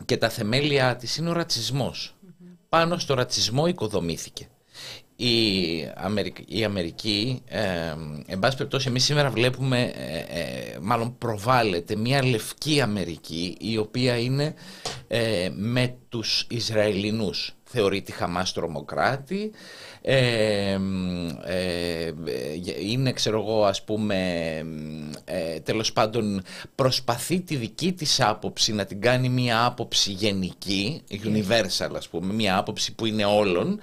[0.06, 2.16] Και τα θεμέλια της είναι ο ρατσισμος
[2.70, 4.48] Πάνω στο ρατσισμό οικοδομήθηκε.
[5.20, 7.64] Η Αμερική, η Αμερική ε,
[8.26, 14.18] εν πάση περιπτώσει εμείς σήμερα βλέπουμε, ε, ε, μάλλον προβάλλεται μια λευκή Αμερική η οποία
[14.18, 14.54] είναι
[15.08, 19.52] ε, με τους Ισραηλινούς θεωρεί τη Χαμάς τρομοκράτη,
[20.02, 20.78] ε,
[21.46, 22.14] ε,
[22.82, 24.16] είναι ξέρω εγώ ας πούμε
[25.26, 26.44] ε, τέλος πάντων
[26.76, 32.58] προσπαθεί τη δική της άποψη να την κάνει μια άποψη γενική, universal ας πούμε, μια
[32.58, 33.80] άποψη που είναι όλων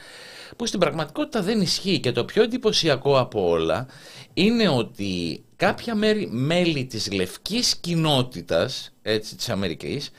[0.56, 2.00] που στην πραγματικότητα δεν ισχύει.
[2.00, 3.86] Και το πιο εντυπωσιακό από όλα
[4.34, 10.10] είναι ότι κάποια μέρη, μέλη της λευκής κοινότητας έτσι, της Αμερικής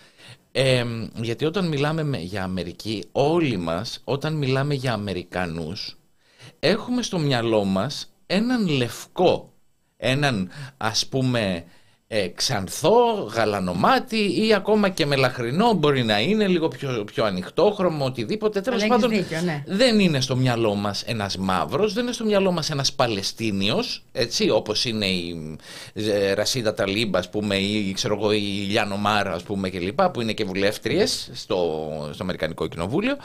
[1.22, 5.98] γιατί όταν μιλάμε για Αμερική, όλοι μας, όταν μιλάμε για Αμερικανούς,
[6.60, 9.54] έχουμε στο μυαλό μας έναν λευκό,
[9.98, 11.64] έναν ας πούμε
[12.08, 18.62] ε, ξανθό, γαλανομάτι ή ακόμα και μελαχρινό μπορεί να είναι, λίγο πιο, πιο ανοιχτόχρωμο, οτιδήποτε.
[18.62, 19.12] Τέλος πάντων,
[19.44, 19.64] ναι.
[19.66, 24.50] δεν είναι στο μυαλό μας ένας μαύρος, δεν είναι στο μυαλό μας ένας Παλαιστίνιος, έτσι
[24.50, 25.58] όπως είναι η
[25.94, 30.02] ε, Ρασίδα Ταλίμπα, ας πούμε, ή ξέρω εγώ, η Λιάνο Μάρα, ας πούμε, κλπ.
[30.02, 33.18] που είναι και βουλεύτριες στο, στο Αμερικανικό Κοινοβούλιο.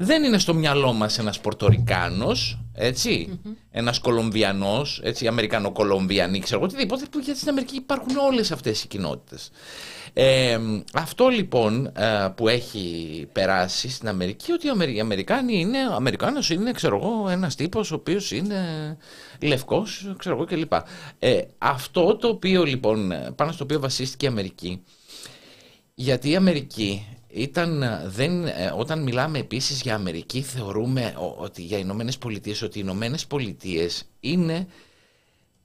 [0.00, 3.50] Δεν είναι στο μυαλό μας ένας Πορτορικάνος, έτσι, mm-hmm.
[3.70, 8.86] ένας Κολομβιανός, έτσι, Αμερικανο-Κολομβιανή, ξέρω εγώ, οτιδήποτε, που γιατί στην Αμερική υπάρχουν όλες αυτές οι
[8.88, 9.50] κοινότητες.
[10.12, 10.58] Ε,
[10.92, 16.72] αυτό λοιπόν ε, που έχει περάσει στην Αμερική ότι οι Αμερικάνοι είναι, ο Αμερικάνος είναι
[16.72, 18.56] ξέρω εγώ ένας τύπος ο οποίος είναι
[19.42, 20.72] λευκός ξέρω εγώ κλπ.
[21.18, 24.82] Ε, αυτό το οποίο λοιπόν πάνω στο οποίο βασίστηκε η Αμερική
[25.94, 32.18] γιατί η Αμερική ήταν, δεν, ε, όταν μιλάμε επίσης για Αμερική θεωρούμε ότι για Ηνωμένες
[32.18, 34.66] Πολιτείες ότι οι Ηνωμένες Πολιτείες είναι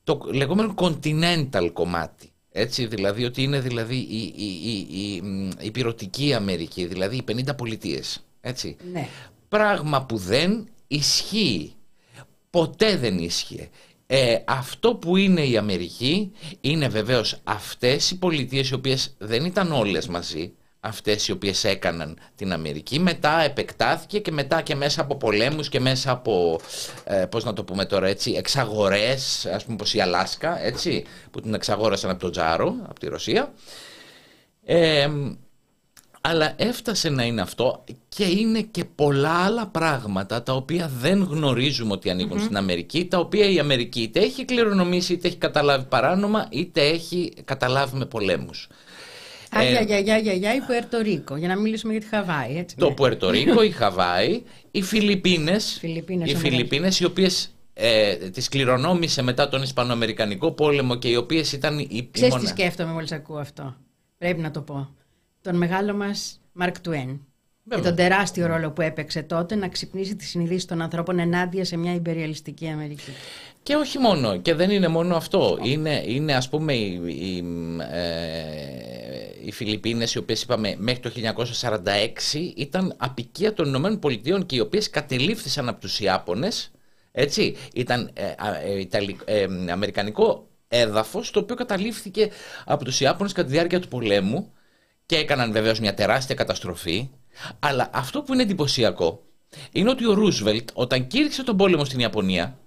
[0.03, 2.31] το λεγόμενο continental κομμάτι.
[2.51, 4.45] Έτσι, δηλαδή ότι είναι δηλαδή η, η,
[4.91, 5.21] η,
[5.59, 8.23] η, πυρωτική Αμερική, δηλαδή οι 50 πολιτείες.
[8.41, 8.75] Έτσι.
[8.91, 9.07] Ναι.
[9.47, 11.73] Πράγμα που δεν ισχύει.
[12.49, 13.69] Ποτέ δεν ίσχυε.
[14.05, 19.71] Ε, αυτό που είναι η Αμερική είναι βεβαίως αυτές οι πολιτείες οι οποίες δεν ήταν
[19.71, 20.53] όλες μαζί,
[20.85, 22.99] αυτές οι οποίες έκαναν την Αμερική.
[22.99, 26.59] Μετά επεκτάθηκε και μετά και μέσα από πολέμους και μέσα από,
[27.03, 31.41] ε, πώς να το πούμε τώρα έτσι, εξαγορές, ας πούμε πως η Αλάσκα, έτσι, που
[31.41, 33.53] την εξαγόρασαν από τον Τζάρο, από τη Ρωσία.
[34.65, 35.09] Ε,
[36.21, 41.93] αλλά έφτασε να είναι αυτό και είναι και πολλά άλλα πράγματα τα οποία δεν γνωρίζουμε
[41.93, 46.47] ότι ανηκουν στην Αμερική, τα οποία η Αμερική είτε έχει κληρονομήσει, είτε έχει καταλάβει παράνομα,
[46.49, 48.69] είτε έχει καταλάβει με πολέμους.
[49.53, 52.57] Άγια, ε, γιαγιά, γιαγιά, η Πουερτορίκο, για να μιλήσουμε για τη Χαβάη.
[52.57, 52.93] Έτσι, το ναι.
[52.93, 59.61] Πουερτορίκο, η Χαβάη, οι Φιλιππίνες, Φιλιππίνες οι, Φιλιππίνες, οι οποίες ε, τις κληρονόμησε μετά τον
[59.61, 63.75] Ισπανοαμερικανικό πόλεμο και οι οποίες ήταν οι Ξέρεις τι σκέφτομαι μόλις ακούω αυτό;
[64.17, 64.95] Πρέπει να το πω.
[65.41, 67.21] Τον μεγάλο μας Μαρκ Τουέν.
[67.69, 71.77] Και τον τεράστιο ρόλο που έπαιξε τότε να ξυπνήσει τη συνείδηση των ανθρώπων ενάντια σε
[71.77, 73.11] μια υπεριαλιστική Αμερική.
[73.63, 75.59] Και όχι μόνο, και δεν είναι μόνο αυτό.
[75.61, 77.43] Είναι, είναι ας πούμε οι, οι,
[77.91, 81.11] ε, οι Φιλιππίνες οι οποίες είπαμε μέχρι το
[82.31, 86.71] 1946 ήταν απικία των Ηνωμένων Πολιτειών και οι οποίες κατελήφθησαν από τους Ιάπωνες
[87.15, 88.25] έτσι, ήταν ε,
[89.25, 92.29] ε, ε, αμερικανικό έδαφος το οποίο καταλήφθηκε
[92.65, 94.51] από τους Ιάπωνες κατά τη διάρκεια του πολέμου
[95.05, 97.09] και έκαναν βεβαίως μια τεράστια καταστροφή.
[97.59, 99.23] Αλλά αυτό που είναι εντυπωσιακό
[99.71, 102.57] είναι ότι ο Ρούσβελτ όταν κήρυξε τον πόλεμο στην Ιαπωνία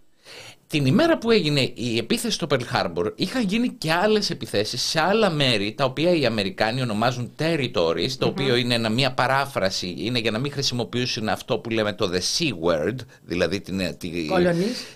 [0.69, 5.01] την ημέρα που έγινε η επίθεση στο Pearl Harbor είχαν γίνει και άλλες επιθέσεις σε
[5.01, 10.31] άλλα μέρη τα οποία οι Αμερικάνοι ονομάζουν territories το οποίο είναι μια παράφραση είναι για
[10.31, 14.13] να μην χρησιμοποιήσουν αυτό που λέμε το the C word δηλαδή την, ε, την,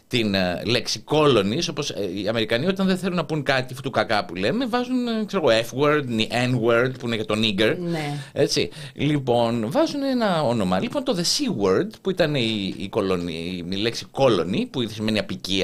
[0.09, 3.91] την uh, λέξη colonies όπως ε, οι Αμερικανοί όταν δεν θέλουν να πούν κάτι του
[3.91, 8.19] κακά που λέμε βάζουν ξέρω, F word, N word που είναι για το nigger ναι.
[8.33, 8.71] έτσι.
[8.95, 13.75] λοιπόν βάζουν ένα όνομα λοιπόν το the C word που ήταν η, η, κολονή, η
[13.75, 15.60] λέξη colony που σημαίνει απικία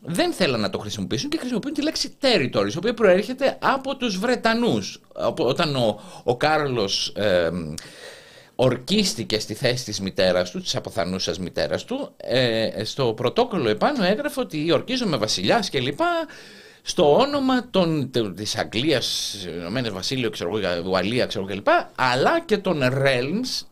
[0.00, 4.18] δεν θέλαν να το χρησιμοποιήσουν και χρησιμοποιούν τη λέξη territories, η οποία προέρχεται από τους
[4.18, 5.00] Βρετανούς.
[5.38, 7.50] Όταν ο, ο Κάρλος ε,
[8.54, 14.40] ορκίστηκε στη θέση της μητέρας του, της αποθανούσας μητέρας του, ε, στο πρωτόκολλο επάνω έγραφε
[14.40, 16.26] ότι ορκίζομαι βασιλιάς και λοιπά,
[16.82, 23.66] στο όνομα των, της Αγγλίας, Ηνωμένες Βασίλειο, ξέρω, Ουαλία, ξέρω κλπ, αλλά και των realms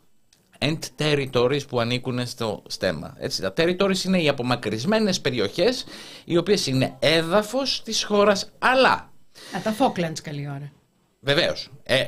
[0.62, 3.16] and territories που ανήκουν στο στέμα.
[3.18, 5.84] Έτσι, τα territories είναι οι απομακρυσμένες περιοχές
[6.24, 9.10] οι οποίες είναι έδαφος της χώρας, αλλά...
[9.56, 10.72] Α, τα Falklands καλή ώρα.
[11.20, 11.70] Βεβαίως.
[11.82, 12.04] Ε,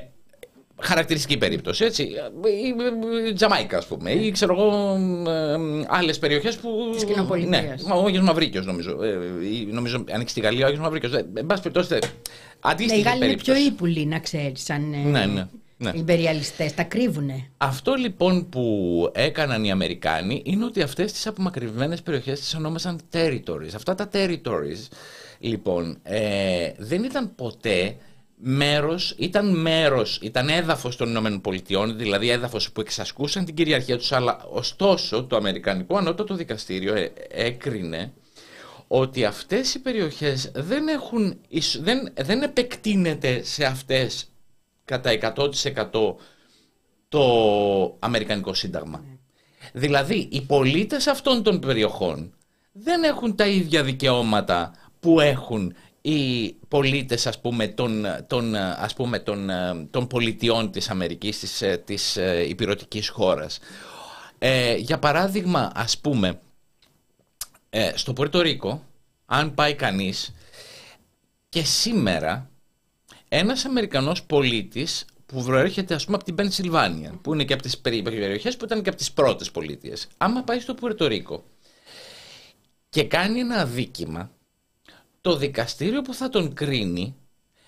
[0.81, 2.09] χαρακτηριστική περίπτωση, έτσι.
[3.29, 4.97] Η Τζαμάικα, ας πούμε, ή ξέρω εγώ
[5.31, 6.90] ε, άλλες περιοχές που...
[6.93, 7.83] Της κοινοπολιτείας.
[7.83, 9.03] Ναι, ο Άγιος Μαυρίκιος νομίζω.
[9.03, 9.19] Ε,
[9.71, 11.12] νομίζω ανοίξει στη Γαλλία ο Άγιος Μαυρίκιος.
[11.12, 11.99] Ε, εν πάση περιπτώσει,
[12.61, 14.93] αντίστοιχη ναι, οι Γάλλοι είναι πιο ύπουλοι, να ξέρεις, σαν...
[14.93, 15.47] Ε, ναι, ναι.
[15.85, 15.90] Ναι.
[15.94, 17.51] Οι υπεριαλιστές, τα κρύβουνε.
[17.57, 23.75] Αυτό λοιπόν που έκαναν οι Αμερικάνοι είναι ότι αυτές τις απομακρυσμένες περιοχές τις ονόμασαν territories.
[23.75, 24.88] Αυτά τα territories
[25.38, 27.97] λοιπόν ε, δεν ήταν ποτέ
[28.37, 34.12] μέρος, ήταν μέρος, ήταν έδαφος των Ηνωμένων Πολιτειών, δηλαδή έδαφος που εξασκούσαν την κυριαρχία τους,
[34.12, 38.12] αλλά ωστόσο το Αμερικανικό Ανώτατο Δικαστήριο ε, έκρινε
[38.88, 41.37] ότι αυτές οι περιοχές δεν, έχουν,
[41.81, 44.29] δεν, δεν επεκτείνεται σε αυτές
[44.85, 46.14] κατά 100%
[47.09, 48.99] το Αμερικανικό Σύνταγμα.
[48.99, 49.16] Ναι.
[49.73, 52.35] Δηλαδή, οι πολίτες αυτών των περιοχών
[52.73, 59.18] δεν έχουν τα ίδια δικαιώματα που έχουν οι πολίτες ας πούμε των, των, ας πούμε,
[59.18, 59.51] των,
[59.90, 63.59] των πολιτιών της Αμερικής, της, της ε, υπηρετικής χώρας.
[64.38, 66.40] Ε, για παράδειγμα, ας πούμε,
[67.70, 68.83] ε, στο Πορτορίκο,
[69.27, 70.35] αν πάει κανείς
[71.49, 72.51] και σήμερα
[73.37, 77.79] ένας Αμερικανός πολίτης που προέρχεται ας πούμε από την Πενσιλβάνια, που είναι και από τις
[77.79, 80.09] περιοχές που ήταν και από τις πρώτες πολιτείες.
[80.16, 81.44] Άμα πάει στο Πουερτορίκο
[82.88, 84.31] και κάνει ένα αδίκημα,
[85.20, 87.16] το δικαστήριο που θα τον κρίνει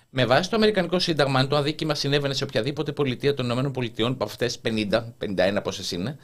[0.09, 4.23] με βάση το Αμερικανικό Σύνταγμα, αν το αδίκημα συνέβαινε σε οποιαδήποτε πολιτεία των ΗΠΑ από
[4.23, 5.03] αυτές 50,
[5.37, 6.17] 51 πόσες είναι,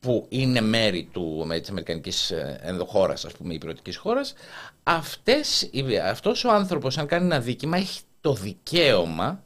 [0.00, 4.34] που είναι μέρη του, της Αμερικανικής ε, ενδοχώρας, ας πούμε, υπηρετικής χώρας,
[4.82, 5.70] αυτές,
[6.04, 9.44] αυτός ο άνθρωπος, αν κάνει ένα δίκημα, έχει το δικαίωμα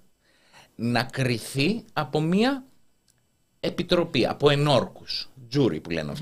[0.74, 2.64] να κριθεί από μία
[3.60, 6.12] επιτροπή, από ενόρκους, τζούρι που λένε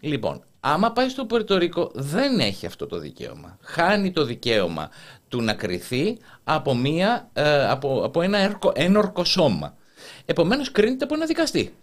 [0.00, 3.58] Λοιπόν, άμα πάει στο Πορτορίκο δεν έχει αυτό το δικαίωμα.
[3.60, 4.90] Χάνει το δικαίωμα
[5.28, 9.76] του να κριθεί από, μία, ε, από, από ένα ένορκο σώμα.
[10.24, 11.74] Επομένως κρίνεται από ένα δικαστή.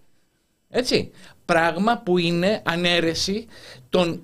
[0.70, 1.12] Έτσι.
[1.46, 3.46] Πράγμα που είναι ανέρεση
[3.90, 4.22] των,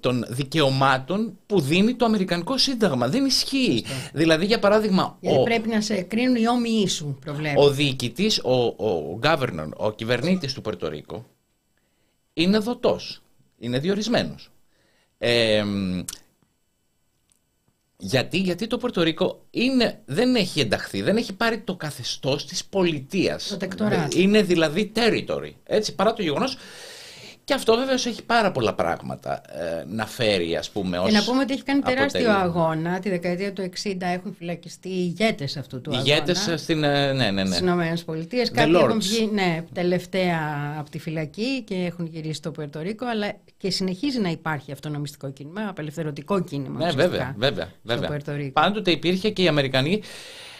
[0.00, 3.08] των δικαιωμάτων που δίνει το Αμερικανικό Σύνταγμα.
[3.08, 3.84] Δεν ισχύει.
[4.12, 5.18] Δηλαδή, για παράδειγμα.
[5.22, 7.60] ο, πρέπει να σε κρίνουν οι όμοιοι σου, προβλέπει.
[7.60, 11.26] Ο διοικητής, ο, ο, governor, ο κυβερνήτης του Περτορίκο,
[12.34, 13.22] είναι δοτός.
[13.58, 14.50] Είναι διορισμένος.
[15.18, 15.64] Ε,
[18.04, 23.56] γιατί, γιατί το Πορτορίκο είναι, δεν έχει ενταχθεί, δεν έχει πάρει το καθεστώς της πολιτείας.
[24.16, 25.52] Είναι δηλαδή territory.
[25.64, 26.56] Έτσι, παρά το γεγονός
[27.52, 30.98] και αυτό βέβαια έχει πάρα πολλά πράγματα ε, να φέρει, ας πούμε.
[30.98, 32.98] Ως και να πούμε ότι έχει κάνει τεράστιο αγώνα.
[32.98, 36.08] Τη δεκαετία του 60 έχουν φυλακιστεί οι ηγέτες αυτού του αγώνα.
[36.08, 36.84] Ηγέτες στην.
[36.84, 37.54] Ε, ναι, ναι, ναι.
[37.54, 38.50] Στις ΗΠΑ.
[38.52, 40.40] Κάποιοι έχουν βγει ναι, τελευταία
[40.78, 44.94] από τη φυλακή και έχουν γυρίσει στο Πουερτορίκο, αλλά και συνεχίζει να υπάρχει αυτό το
[44.94, 46.78] νομιστικό κίνημα, απελευθερωτικό κίνημα.
[46.78, 47.68] Ναι, βέβαια, βέβαια.
[47.82, 48.50] βέβαια.
[48.52, 50.51] Πάντοτε υπήρχε και οι Αμερικανοί ε, ε,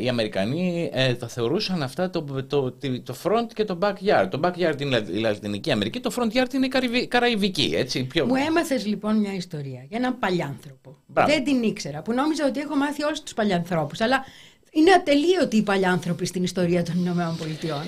[0.00, 2.72] οι Αμερικανοί ε, τα θεωρούσαν αυτά το, το,
[3.02, 4.28] το, front και το backyard.
[4.30, 7.72] Το backyard είναι η Λατινική Αμερική, το front yard είναι η Καραϊβική.
[7.76, 8.26] Έτσι, πιο...
[8.26, 10.96] Μου έμαθες λοιπόν μια ιστορία για έναν παλιάνθρωπο.
[11.06, 13.94] Δεν την ήξερα, που νόμιζα ότι έχω μάθει όλους τους παλιάνθρωπου.
[13.98, 14.24] Αλλά
[14.70, 17.82] είναι ατελείωτοι οι παλιάνθρωποι στην ιστορία των Ηνωμένων Πολιτειών.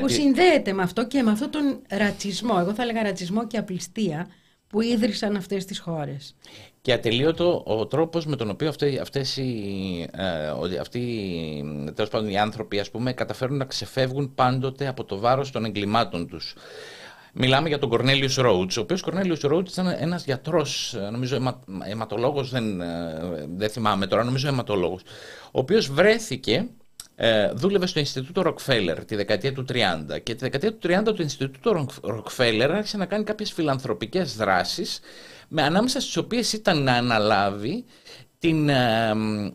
[0.00, 2.56] που συνδέεται με αυτό και με αυτόν τον ρατσισμό.
[2.60, 4.28] Εγώ θα έλεγα ρατσισμό και απληστία
[4.70, 6.34] που ίδρυσαν αυτές τις χώρες
[6.82, 11.02] και ατελείωτο ο τρόπος με τον οποίο αυτές, αυτές οι, ε, αυτοί
[11.94, 16.28] τέλος πάντων, οι άνθρωποι ας πούμε, καταφέρουν να ξεφεύγουν πάντοτε από το βάρος των εγκλημάτων
[16.28, 16.54] τους.
[17.32, 22.50] Μιλάμε για τον Κορνέλιος Ρόουτς, ο οποίος Κορνέλιος Ρόουτς ήταν ένας γιατρός, νομίζω αιμα, αιματολόγος,
[22.50, 25.02] δεν, ε, δεν θυμάμαι τώρα, νομίζω αιματολόγος,
[25.44, 26.68] ο οποίος βρέθηκε
[27.22, 29.74] ε, δούλευε στο Ινστιτούτο Ροκφέλλερ τη δεκαετία του 30
[30.22, 35.00] και τη δεκαετία του 30 το Ινστιτούτο Ροκφέλλερ άρχισε να κάνει κάποιες φιλανθρωπικές δράσεις
[35.48, 37.84] με ανάμεσα στις οποίες ήταν να αναλάβει
[38.40, 39.12] την ε,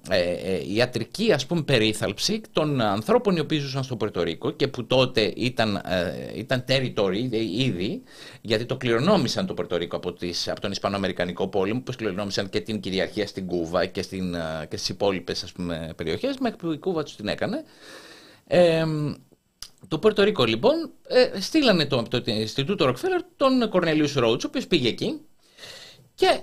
[0.10, 4.86] ε, ε, ιατρική ας πούμε περίθαλψη των ανθρώπων οι οποίοι ζούσαν στο Πορτορίκο και που
[4.86, 8.04] τότε ήταν, ε, ήταν territory ήδη
[8.42, 12.80] γιατί το κληρονόμησαν το Πορτορίκο από, τις, από τον Ισπανοαμερικανικό πόλεμο που κληρονόμησαν και την
[12.80, 14.36] κυριαρχία στην Κούβα και, στην,
[14.70, 17.64] και στις υπόλοιπες ας πούμε, περιοχές μέχρι που η Κούβα τους την έκανε.
[19.88, 24.68] το Πορτορίκο λοιπόν ε, στείλανε το, το, το Ινστιτούτο Ροκφέλλερ τον Κορνελίου Ρόουτς ο οποίος
[24.68, 25.20] πήγε εκεί
[26.16, 26.40] και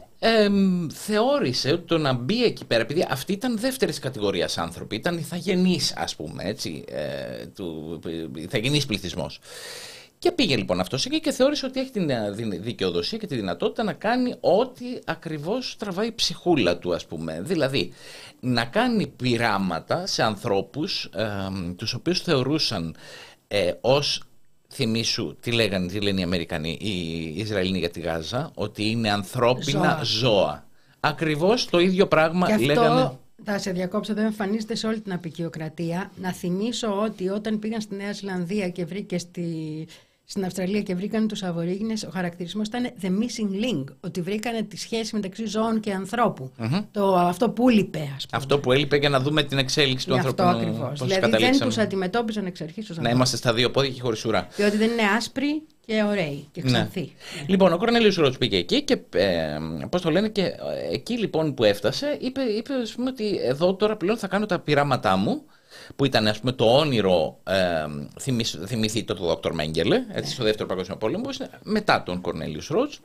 [0.93, 5.95] θεώρησε ότι το να μπει εκεί πέρα, επειδή αυτοί ήταν δεύτερης κατηγορίας άνθρωποι, ήταν ηθαγενείς,
[5.97, 8.01] ας πούμε, έτσι, ε, του,
[8.35, 9.41] ηθαγενής πληθυσμός.
[10.19, 12.31] Και πήγε λοιπόν αυτός εκεί και θεώρησε ότι έχει την ε,
[12.61, 17.41] δικαιοδοσία και τη δυνατότητα να κάνει ό,τι ακριβώς τραβάει η ψυχούλα του, ας πούμε.
[17.43, 17.93] Δηλαδή,
[18.41, 21.27] να κάνει πειράματα σε ανθρώπους, ε,
[21.77, 22.97] τους οποίους θεωρούσαν
[23.49, 24.23] ε, ως
[24.73, 30.01] θυμίσου τι λέγανε, τι λένε οι Αμερικανοί, οι Ισραηλοί για τη Γάζα, ότι είναι ανθρώπινα
[30.03, 30.05] ζώα.
[30.05, 30.67] ζώα.
[31.01, 32.67] Ακριβώς το ίδιο πράγμα και αυτό...
[32.67, 33.17] λέγανε...
[33.45, 36.11] Θα σε διακόψω, δεν εμφανίζεται σε όλη την απεικιοκρατία.
[36.17, 39.87] Να θυμίσω ότι όταν πήγαν στη Νέα Ζηλανδία και βρήκε στη,
[40.33, 43.85] στην Αυστραλία και βρήκαν τους Αβορήγινε, ο χαρακτηρισμός ήταν the missing link.
[44.01, 46.53] Ότι βρήκαν τη σχέση μεταξύ ζώων και ανθρώπου.
[46.91, 48.43] Το, αυτό που έλειπε, ας πούμε.
[48.43, 50.43] Αυτό που έλειπε για να δούμε την εξέλιξη του ανθρώπου.
[50.43, 51.03] Αυτό ακριβώς.
[51.03, 54.49] Δηλαδή δεν τους αντιμετώπιζαν εξ αρχής ω Να είμαστε στα δύο πόδια και χωρίς ουρά.
[54.57, 56.71] Διότι δεν είναι άσπροι και ωραίοι και ναι.
[56.71, 57.01] ξανθοί.
[57.01, 57.45] Ναι.
[57.47, 59.59] Λοιπόν, ο Κορνέλιο Ρότ πήγε εκεί και ε,
[59.91, 60.55] πώς το λένε, και ε,
[60.93, 65.17] εκεί λοιπόν που έφτασε, είπε, είπε πούμε, ότι εδώ τώρα πλέον θα κάνω τα πειράματά
[65.17, 65.43] μου
[65.97, 67.87] που ήταν ας πούμε, το όνειρο, ε,
[68.67, 71.29] θυμηθείτε το Δόκτωρ Μέγκελε, έτσι, στο δεύτερο παγκόσμιο πόλεμο,
[71.63, 73.01] μετά τον Κορνέλιους Ρότς,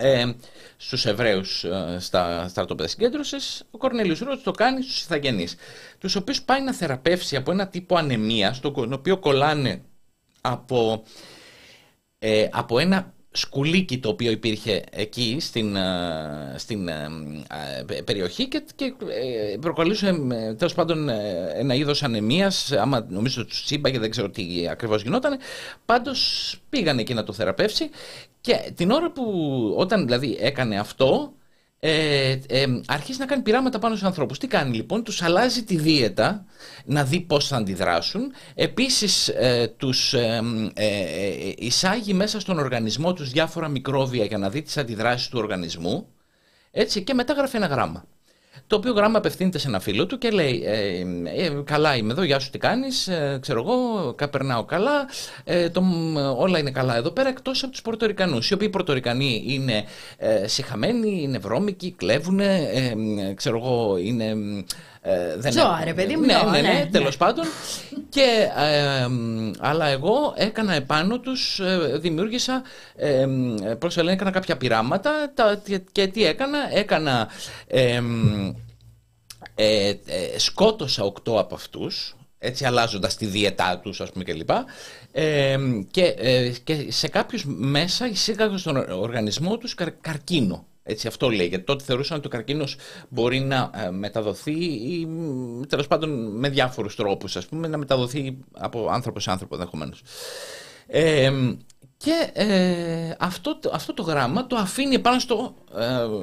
[0.00, 0.32] ε,
[0.76, 5.56] στους Εβραίους ε, στα στρατόπεδα συγκέντρωσης, ο Κορνέλιος Ρότς το κάνει στους Ιθαγενείς,
[5.98, 9.82] τους οποίους πάει να θεραπεύσει από ένα τύπο ανεμίας, το οποίο κολλάνε
[10.40, 11.02] από,
[12.18, 17.08] ε, από ένα σκουλίκι το οποίο υπήρχε εκεί στην, ε, στην ε,
[17.88, 18.94] ε, περιοχή και, και
[19.60, 20.12] προκαλούσε
[20.56, 21.08] τέλος πάντων
[21.54, 25.38] ένα είδος ανεμίας, άμα νομίζω τους και δεν ξέρω τι ακριβώς γινόταν,
[25.86, 27.90] πάντως πήγαν εκεί να το θεραπεύσει
[28.40, 29.24] και την ώρα που
[29.76, 31.32] όταν δηλαδή έκανε αυτό
[31.80, 34.38] ε, ε, αρχίζει να κάνει πειράματα πάνω στους ανθρώπους.
[34.38, 36.44] Τι κάνει λοιπόν, τους αλλάζει τη δίαιτα,
[36.84, 38.32] να δει πώς θα αντιδράσουν.
[38.54, 40.42] Επίσης ε, τους ε,
[40.74, 46.06] ε, εισάγει μέσα στον οργανισμό τους διάφορα μικρόβια για να δει τις αντιδράσεις του οργανισμού.
[46.70, 48.04] Έτσι, και μετά γράφει ένα γράμμα.
[48.66, 51.00] Το οποίο γράμμα απευθύνεται σε ένα φίλο του και λέει ε,
[51.44, 55.08] ε, «Καλά είμαι εδώ, γεια σου τι κάνεις, ε, ξέρω εγώ, περνάω καλά,
[55.44, 55.82] ε, το,
[56.36, 59.84] όλα είναι καλά εδώ πέρα εκτός από τους Πορτορικανούς, οι οποίοι Πορτορικανοί είναι
[60.16, 62.40] ε, συχαμένοι, είναι βρώμικοι, κλέβουν,
[63.34, 64.34] ξέρω εγώ, είναι
[65.00, 66.24] ε, δεν Ζώα, ρε παιδί μου.
[66.24, 66.88] Ναι, ναι, ναι, ναι, ναι.
[66.92, 67.44] τέλος πάντων.
[68.08, 69.06] Και, ε,
[69.58, 72.62] αλλά εγώ έκανα επάνω τους, ε, δημιούργησα,
[72.96, 73.26] ε,
[73.78, 77.28] πώς λένε, έκανα κάποια πειράματα τα, και τι έκανα, έκανα,
[77.66, 78.00] ε,
[79.54, 84.50] ε, σκότωσα οκτώ από αυτούς, έτσι αλλάζοντας τη διαιτά τους ας πούμε κλπ.
[85.12, 85.58] Ε,
[85.90, 86.14] και,
[86.64, 90.66] και σε κάποιους μέσα εισήγαγα στον οργανισμό τους καρκίνο.
[90.90, 92.76] Έτσι αυτό λέει, γιατί τότε θεωρούσαν ότι ο καρκίνος
[93.08, 95.08] μπορεί να ε, μεταδοθεί ή
[95.68, 100.02] τέλος πάντων με διάφορους τρόπους, ας πούμε, να μεταδοθεί από άνθρωπο σε άνθρωπο ενδεχομένως.
[100.86, 101.32] Ε,
[101.96, 105.54] και ε, αυτό, αυτό το γράμμα το αφήνει πάνω στο,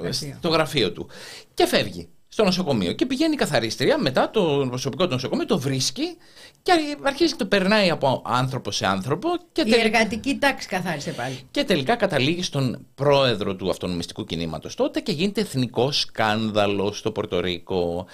[0.03, 1.07] ε, στο γραφείο του.
[1.53, 2.93] Και φεύγει στο νοσοκομείο.
[2.93, 6.17] Και πηγαίνει η καθαρίστρια μετά το προσωπικό του νοσοκομείο, το βρίσκει
[6.61, 6.71] και
[7.01, 9.29] αρχίζει και το περνάει από άνθρωπο σε άνθρωπο.
[9.51, 11.39] Και η εργατική τάξη καθάρισε πάλι.
[11.51, 18.05] Και τελικά καταλήγει στον πρόεδρο του αυτονομιστικού κινήματος τότε και γίνεται εθνικό σκάνδαλο στο Πορτορίκο.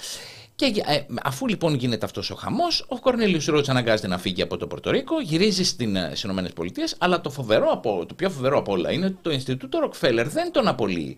[0.55, 4.57] Και ε, αφού λοιπόν γίνεται αυτός ο χαμός, ο Κορνέλιος Ρότς αναγκάζεται να φύγει από
[4.57, 9.17] το Πορτορίκο, γυρίζει στις ΗΠΑ, αλλά το, φοβερό το πιο φοβερό από όλα είναι ότι
[9.21, 11.17] το Ινστιτούτο Ροκφέλερ δεν τον απολύει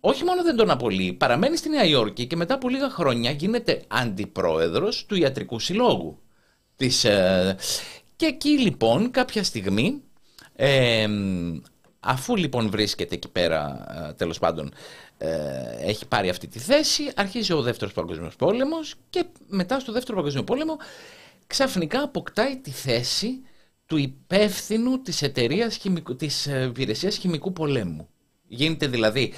[0.00, 3.82] όχι μόνο δεν τον απολύει, παραμένει στη Νέα Υόρκη και μετά από λίγα χρόνια γίνεται
[3.88, 6.18] αντιπρόεδρος του Ιατρικού Συλλόγου.
[6.76, 7.56] Της, ε,
[8.16, 10.02] και εκεί λοιπόν κάποια στιγμή,
[10.56, 11.06] ε,
[12.00, 14.72] αφού λοιπόν βρίσκεται εκεί πέρα ε, τέλος πάντων
[15.80, 20.44] έχει πάρει αυτή τη θέση, αρχίζει ο Δεύτερος Παγκοσμίος Πόλεμος και μετά στο Δεύτερο Παγκοσμίο
[20.44, 20.76] Πόλεμο
[21.46, 23.40] ξαφνικά αποκτάει τη θέση
[23.86, 25.80] του υπεύθυνου της εταιρείας
[26.16, 28.08] της υπηρεσίας χημικού πολέμου.
[28.48, 29.32] Γίνεται δηλαδή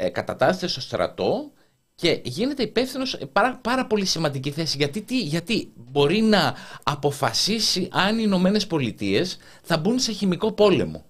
[0.00, 1.52] ε, κατατάσσεται στο στρατό
[1.94, 4.76] και γίνεται υπεύθυνος πάρα, πάρα πολύ σημαντική θέση.
[4.76, 11.04] Γιατί, τι, γιατί μπορεί να αποφασίσει αν οι Ηνωμένες Πολιτείες θα μπουν σε χημικό πόλεμο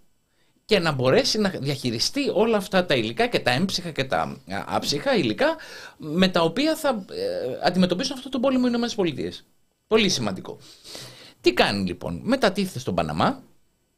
[0.65, 5.17] και να μπορέσει να διαχειριστεί όλα αυτά τα υλικά και τα έμψυχα και τα άψυχα
[5.17, 5.57] υλικά
[5.97, 9.47] με τα οποία θα ε, αντιμετωπίσουν αυτό το πόλεμο οι Ηνωμένες Πολιτείες.
[9.87, 10.59] Πολύ σημαντικό.
[11.41, 13.43] Τι κάνει λοιπόν, μετατίθεται στον Παναμά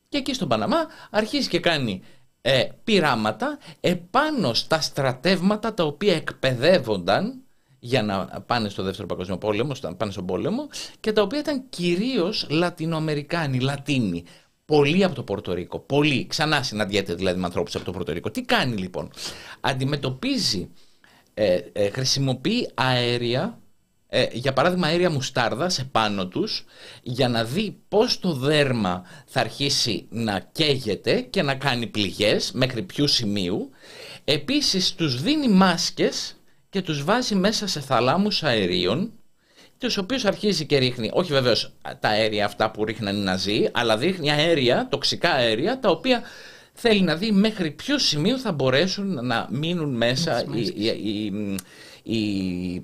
[0.09, 2.03] και εκεί στον Παναμά αρχίζει και κάνει
[2.43, 7.43] ε, πειράματα επάνω στα στρατεύματα τα οποία εκπαιδεύονταν
[7.79, 10.69] για να πάνε στο δεύτερο παγκόσμιο πόλεμο, πάνε στον πόλεμο
[11.01, 14.25] και τα οποία ήταν κυρίως Λατινοαμερικάνοι, Λατίνοι.
[14.65, 18.31] Πολλοί από το Πορτορίκο, πολλοί, ξανά συναντιέται δηλαδή με ανθρώπους από το Πορτορίκο.
[18.31, 19.11] Τι κάνει λοιπόν,
[19.61, 20.71] αντιμετωπίζει,
[21.35, 23.62] ε, ε, χρησιμοποιεί αέρια
[24.15, 26.65] ε, για παράδειγμα αέρια μουστάρδας επάνω τους
[27.03, 32.83] για να δει πώς το δέρμα θα αρχίσει να καίγεται και να κάνει πληγές μέχρι
[32.83, 33.71] ποιου σημείου.
[34.25, 36.37] Επίσης τους δίνει μάσκες
[36.71, 39.13] και τους βάζει μέσα σε θαλάμους αερίων
[39.79, 43.97] τους οποίους αρχίζει και ρίχνει, όχι βεβαίως τα αέρια αυτά που ρίχναν οι Ναζί, αλλά
[43.97, 46.23] δείχνει αέρια, τοξικά αέρια, τα οποία
[46.73, 51.33] θέλει να δει μέχρι ποιο σημείο θα μπορέσουν να μείνουν μέσα οι, οι,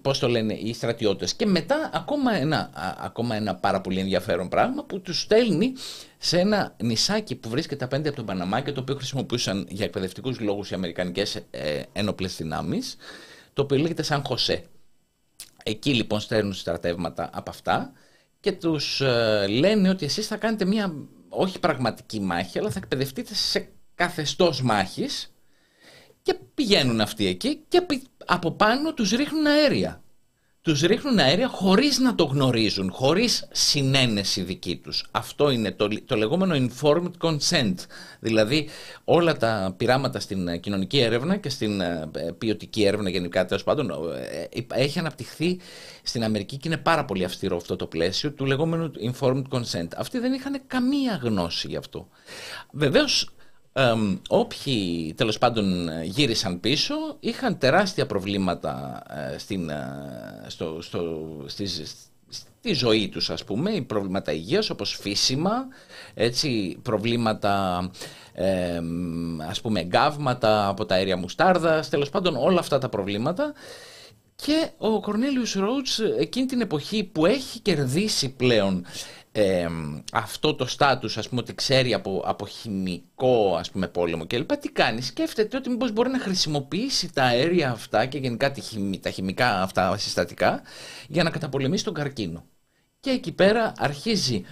[0.02, 1.34] πώς το λένε, οι στρατιώτες.
[1.34, 5.72] Και μετά ακόμα ένα, ακόμα ένα πάρα πολύ ενδιαφέρον πράγμα που τους στέλνει
[6.18, 10.40] σε ένα νησάκι που βρίσκεται απέναντι από τον Παναμά και το οποίο χρησιμοποιούσαν για εκπαιδευτικούς
[10.40, 12.96] λόγους οι Αμερικανικές ε, ένοπλες δυνάμεις,
[13.52, 14.64] το οποίο λέγεται Σαν Χωσέ.
[15.64, 17.92] Εκεί λοιπόν στέλνουν στρατεύματα από αυτά
[18.40, 20.94] και τους ε, λένε ότι εσείς θα κάνετε μια
[21.28, 25.32] όχι πραγματική μάχη, αλλά θα εκπαιδευτείτε σε καθεστώς μάχης
[26.28, 27.86] και πηγαίνουν αυτοί εκεί και
[28.26, 30.02] από πάνω τους ρίχνουν αέρια.
[30.60, 35.06] Τους ρίχνουν αέρια χωρίς να το γνωρίζουν, χωρίς συνένεση δική τους.
[35.10, 37.74] Αυτό είναι το, το λεγόμενο informed consent.
[38.20, 38.68] Δηλαδή
[39.04, 42.08] όλα τα πειράματα στην κοινωνική έρευνα και στην ε,
[42.38, 43.90] ποιοτική έρευνα γενικά τέλος πάντων
[44.50, 45.60] ε, έχει αναπτυχθεί
[46.02, 49.88] στην Αμερική και είναι πάρα πολύ αυστηρό αυτό το πλαίσιο του λεγόμενου informed consent.
[49.96, 52.08] Αυτοί δεν είχαν καμία γνώση γι' αυτό.
[52.72, 53.30] Βεβαίως
[54.28, 59.02] όποιοι τέλος πάντων γύρισαν πίσω είχαν τεράστια προβλήματα
[59.34, 65.66] ε, στην, ε, στο, στο, στη ζωή τους ας πούμε, προβλήματα υγείας όπως φύσιμα,
[66.14, 67.82] έτσι, προβλήματα
[68.32, 68.80] ε,
[69.48, 73.52] ας πούμε εγκάβματα από τα αέρια μουστάρδας, τέλος πάντων όλα αυτά τα προβλήματα.
[74.36, 78.84] Και ο Κορνέλιους Ρότς εκείνη την εποχή που έχει κερδίσει πλέον
[80.12, 84.56] αυτό το στάτους ας πούμε ότι ξέρει από, από χημικό ας πούμε πόλεμο κλπ.
[84.56, 88.52] Τι κάνει, σκέφτεται ότι μήπως μπορεί να χρησιμοποιήσει τα αέρια αυτά και γενικά
[89.00, 90.62] τα χημικά αυτά συστατικά
[91.08, 92.44] για να καταπολεμήσει τον καρκίνο.
[93.00, 94.44] Και εκεί πέρα αρχίζει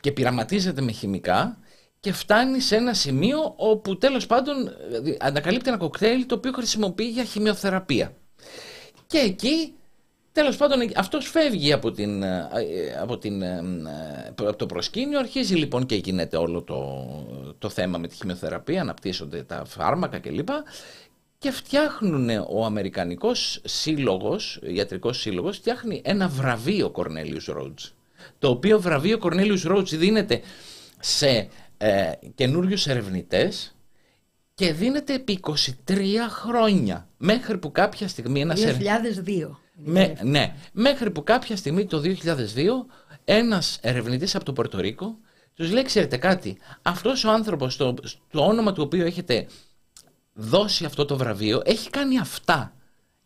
[0.00, 1.58] και πειραματίζεται με χημικά
[2.00, 7.08] και φτάνει σε ένα σημείο όπου τέλος πάντων ε, ανακαλύπτει ένα κοκτέιλ το οποίο χρησιμοποιεί
[7.08, 8.16] για χημειοθεραπεία.
[9.06, 9.74] Και εκεί
[10.32, 12.24] Τέλος πάντων αυτός φεύγει από, την,
[13.00, 13.44] από, την,
[14.36, 17.06] από το προσκήνιο, αρχίζει λοιπόν και γίνεται όλο το,
[17.58, 20.48] το θέμα με τη χημειοθεραπεία, αναπτύσσονται τα φάρμακα κλπ.
[21.38, 27.84] Και φτιάχνουν ο Αμερικανικός σύλλογος, ιατρικός σύλλογος, φτιάχνει ένα βραβείο Κορνέλιους Ρότζ.
[28.38, 30.40] Το οποίο βραβείο Κορνέλιους Ρότζ δίνεται
[31.00, 33.74] σε ε, καινούριους ερευνητές
[34.54, 35.40] και δίνεται επί
[35.86, 37.08] 23 χρόνια.
[37.16, 39.56] Μέχρι που κάποια στιγμή ένας 2002.
[39.84, 42.14] Με, ναι, μέχρι που κάποια στιγμή το 2002
[43.24, 45.18] ένας ερευνητής από το Πορτορίκο
[45.54, 47.94] τους λέει ξέρετε κάτι, αυτός ο άνθρωπος το,
[48.30, 49.46] το όνομα του οποίου έχετε
[50.32, 52.74] δώσει αυτό το βραβείο έχει κάνει αυτά.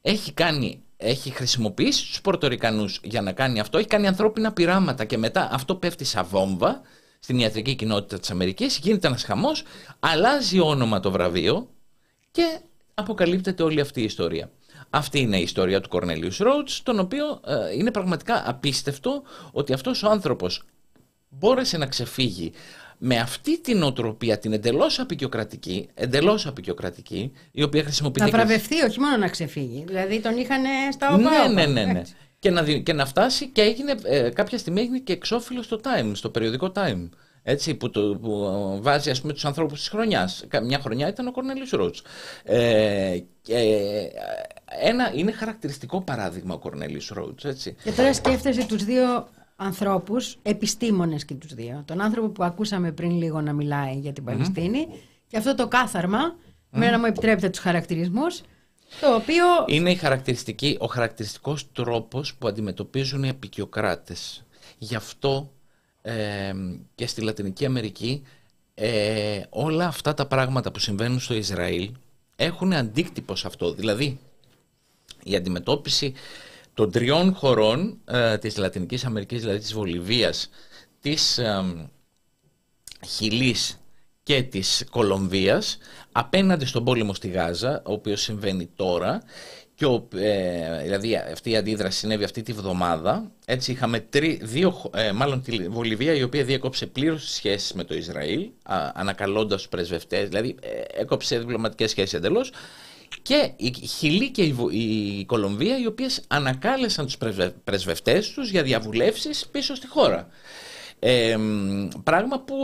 [0.00, 5.18] Έχει κάνει έχει χρησιμοποιήσει τους Πορτορικανούς για να κάνει αυτό, έχει κάνει ανθρώπινα πειράματα και
[5.18, 6.80] μετά αυτό πέφτει σαν βόμβα
[7.18, 9.62] στην ιατρική κοινότητα της Αμερικής, γίνεται ένας χαμός,
[9.98, 11.68] αλλάζει όνομα το βραβείο
[12.30, 12.60] και
[12.94, 14.50] αποκαλύπτεται όλη αυτή η ιστορία.
[14.90, 19.22] Αυτή είναι η ιστορία του Κορνέλιους Ρότς, τον οποίο ε, είναι πραγματικά απίστευτο
[19.52, 20.64] ότι αυτός ο άνθρωπος
[21.28, 22.52] μπόρεσε να ξεφύγει
[22.98, 28.30] με αυτή την οτροπία, την εντελώς απεικιοκρατική, εντελώς απεικιοκρατική, η οποία χρησιμοποιείται...
[28.30, 29.84] Να βραβευτεί, όχι μόνο να ξεφύγει.
[29.86, 30.62] Δηλαδή τον είχαν
[30.92, 31.48] στα όπα.
[31.48, 32.02] Ναι, ναι, ναι, ναι.
[32.38, 36.10] Και να, και να φτάσει και έγινε, ε, κάποια στιγμή έγινε και εξώφυλλος στο Time,
[36.12, 37.08] στο περιοδικό Time
[37.48, 40.44] έτσι, που, το, που βάζει ας πούμε τους ανθρώπους της χρονιάς.
[40.62, 42.02] Μια χρονιά ήταν ο Κορνέλης Ρότς.
[42.44, 43.16] Ε,
[44.80, 47.44] ένα, είναι χαρακτηριστικό παράδειγμα ο Κορνέλης Ρότς.
[47.44, 47.76] Έτσι.
[47.84, 51.82] Και τώρα σκέφτεσαι τους δύο ανθρώπους, επιστήμονες και τους δύο.
[51.84, 54.86] Τον άνθρωπο που ακούσαμε πριν λίγο να μιλάει για την Παλαιστίνη
[55.26, 56.38] και αυτό το κάθαρμα, mm.
[56.70, 58.40] με να μου επιτρέπετε τους χαρακτηρισμούς,
[59.00, 59.44] το οποίο...
[59.66, 64.44] Είναι η χαρακτηριστική, ο χαρακτηριστικός τρόπος που αντιμετωπίζουν οι επικιοκράτες.
[64.78, 65.50] Γι' αυτό
[66.94, 68.22] και στη Λατινική Αμερική
[68.74, 71.90] ε, όλα αυτά τα πράγματα που συμβαίνουν στο Ισραήλ
[72.36, 73.72] έχουν αντίκτυπο σε αυτό.
[73.72, 74.20] Δηλαδή
[75.22, 76.14] η αντιμετώπιση
[76.74, 80.50] των τριών χωρών ε, της Λατινικής Αμερικής, δηλαδή της Βολιβίας,
[81.00, 81.88] της ε,
[83.06, 83.80] Χιλής
[84.22, 85.78] και της Κολομβίας
[86.12, 89.22] απέναντι στον πόλεμο στη Γάζα, ο οποίος συμβαίνει τώρα
[89.76, 93.30] και ο, ε, δηλαδή αυτή η αντίδραση συνέβη αυτή τη βδομάδα.
[93.44, 97.84] Έτσι είχαμε τρι, δύο, ε, μάλλον τη Βολιβία η οποία διέκοψε πλήρως τις σχέσεις με
[97.84, 102.52] το Ισραήλ, α, ανακαλώντας τους πρεσβευτές, δηλαδή ε, έκοψε διπλωματικές σχέσεις εντελώς.
[103.22, 104.56] Και η Χιλή και η,
[105.18, 107.18] η Κολομβία οι οποίες ανακάλεσαν τους
[107.64, 110.28] πρεσβευτές τους για διαβουλεύσεις πίσω στη χώρα.
[110.98, 111.36] Ε,
[112.04, 112.56] πράγμα που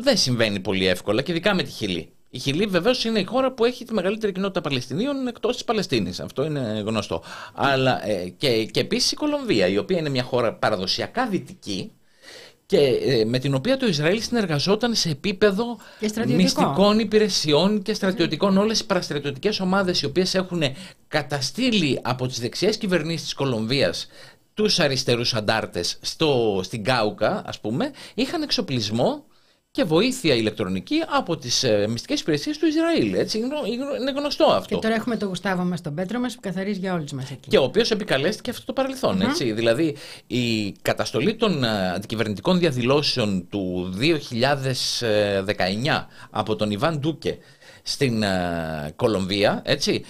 [0.00, 2.12] δεν συμβαίνει πολύ εύκολα και ειδικά με τη Χιλή.
[2.34, 6.20] Η Χιλή βεβαίως είναι η χώρα που έχει τη μεγαλύτερη κοινότητα Παλαιστινίων εκτός της Παλαιστίνης.
[6.20, 7.22] Αυτό είναι γνωστό.
[7.54, 11.92] Αλλά ε, και, και επίσης η Κολομβία, η οποία είναι μια χώρα παραδοσιακά δυτική
[12.66, 15.78] και ε, με την οποία το Ισραήλ συνεργαζόταν σε επίπεδο
[16.26, 18.56] μυστικών υπηρεσιών και στρατιωτικών.
[18.56, 20.62] Όλες οι παραστρατιωτικές ομάδες οι οποίες έχουν
[21.08, 24.08] καταστήλει από τις δεξιές κυβερνήσεις της Κολομβίας
[24.54, 25.98] τους αριστερούς αντάρτες
[26.60, 29.24] στην Κάουκα, ας πούμε, είχαν εξοπλισμό
[29.74, 33.14] και βοήθεια ηλεκτρονική από τις ε, μυστικές υπηρεσίες του Ισραήλ.
[33.14, 34.74] Έτσι, είναι γνωστό αυτό.
[34.74, 37.48] Και τώρα έχουμε τον Γουστάβο μας τον Πέτρο μας που καθαρίζει για όλους μας εκεί.
[37.48, 39.96] Και ο οποίος επικαλέστηκε αυτό το παρελθον Έτσι, δηλαδή
[40.26, 44.14] η καταστολή των ε, αντικυβερνητικών διαδηλώσεων του 2019
[46.30, 47.38] από τον Ιβάν Ντούκε
[47.86, 50.04] στην uh, Κολομβία, έτσι,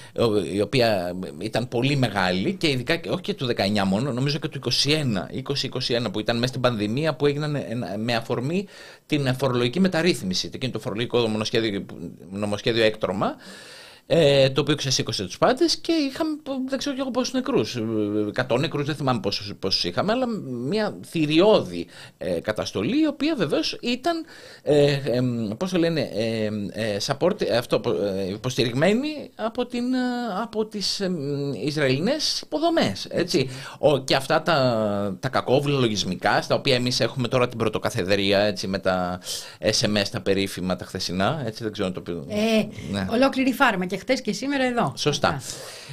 [0.53, 4.61] η οποία ήταν πολύ μεγάλη και ειδικά όχι και του 19 μόνο, νομίζω και του
[4.65, 4.71] 21,
[6.07, 7.57] 20-21 που ήταν μέσα στην πανδημία που έγιναν
[7.99, 8.67] με αφορμή
[9.07, 11.85] την φορολογική μεταρρύθμιση, εκείνο το φορολογικό νομοσχέδιο,
[12.31, 13.37] νομοσχέδιο έκτρωμα,
[14.07, 16.37] ε, το οποίο ξεσήκωσε τους πάντες και είχαμε,
[16.69, 17.79] δεν ξέρω και εγώ πόσους νεκρούς,
[18.49, 20.27] 100 νεκρούς, δεν θυμάμαι πόσους, πόσους είχαμε, αλλά
[20.69, 21.87] μια θηριώδη
[22.19, 24.25] ε, καταστολή, η οποία βεβαίως ήταν,
[24.63, 25.21] ε, ε,
[25.59, 27.81] πώς το λένε, ε, ε support, αυτό,
[28.17, 29.85] ε, υποστηριγμένη από, την,
[30.43, 31.03] από τις
[31.65, 33.49] Ισραηλινές υποδομές, έτσι.
[33.79, 38.67] Ο, και αυτά τα, τα κακόβουλα λογισμικά, στα οποία εμείς έχουμε τώρα την πρωτοκαθεδρία, έτσι,
[38.67, 39.21] με τα
[39.61, 42.13] SMS, τα περίφημα, τα χθεσινά, έτσι, δεν ξέρω το πει.
[42.29, 43.07] Ε, ναι.
[43.11, 44.93] Ολόκληρη φάρμα και χτες και σήμερα εδώ.
[44.97, 45.43] Σωστά.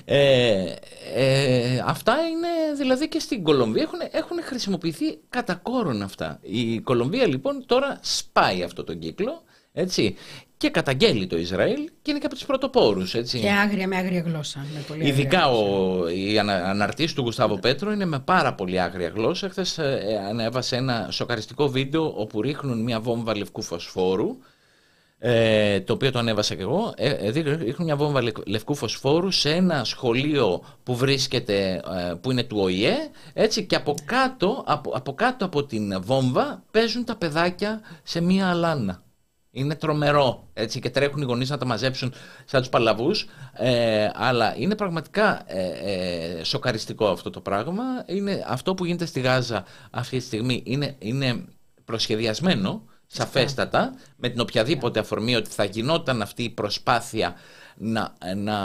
[0.05, 0.73] Ε,
[1.15, 6.39] ε, αυτά είναι δηλαδή και στην Κολομβία έχουν, έχουν χρησιμοποιηθεί κατά κόρον αυτά.
[6.41, 9.43] Η Κολομβία λοιπόν τώρα σπάει αυτό τον κύκλο
[9.73, 10.15] έτσι,
[10.61, 13.11] και καταγγέλει το Ισραήλ και είναι και από τους πρωτοπόρους.
[13.11, 14.65] Και άγρια με άγρια γλώσσα.
[14.73, 19.49] Με πολύ Ειδικά ο, η αναρτήση του Γουστάβο Πέτρο είναι με πάρα πολύ άγρια γλώσσα.
[19.49, 24.37] Χθες ε, ανέβασε ένα σοκαριστικό βίντεο όπου ρίχνουν μια βόμβα λευκού φωσφόρου
[25.23, 29.49] ε, το οποίο το ανέβασα και εγώ, ε, ε ρίχνουν μια βόμβα λευκού φωσφόρου σε
[29.49, 32.95] ένα σχολείο που βρίσκεται, ε, που είναι του ΟΗΕ,
[33.33, 38.49] έτσι, και από κάτω, από, από κάτω από την βόμβα παίζουν τα παιδάκια σε μια
[38.49, 39.03] αλάνα.
[39.51, 42.13] Είναι τρομερό έτσι, και τρέχουν οι γονείς να τα μαζέψουν
[42.45, 43.27] σαν τους παλαβούς.
[43.53, 45.69] Ε, αλλά είναι πραγματικά ε,
[46.39, 47.83] ε, σοκαριστικό αυτό το πράγμα.
[48.05, 51.45] Είναι, αυτό που γίνεται στη Γάζα αυτή τη στιγμή είναι, είναι
[51.85, 57.35] προσχεδιασμένο σαφέστατα με την οποιαδήποτε αφορμή ότι θα γινόταν αυτή η προσπάθεια
[57.77, 58.57] να, να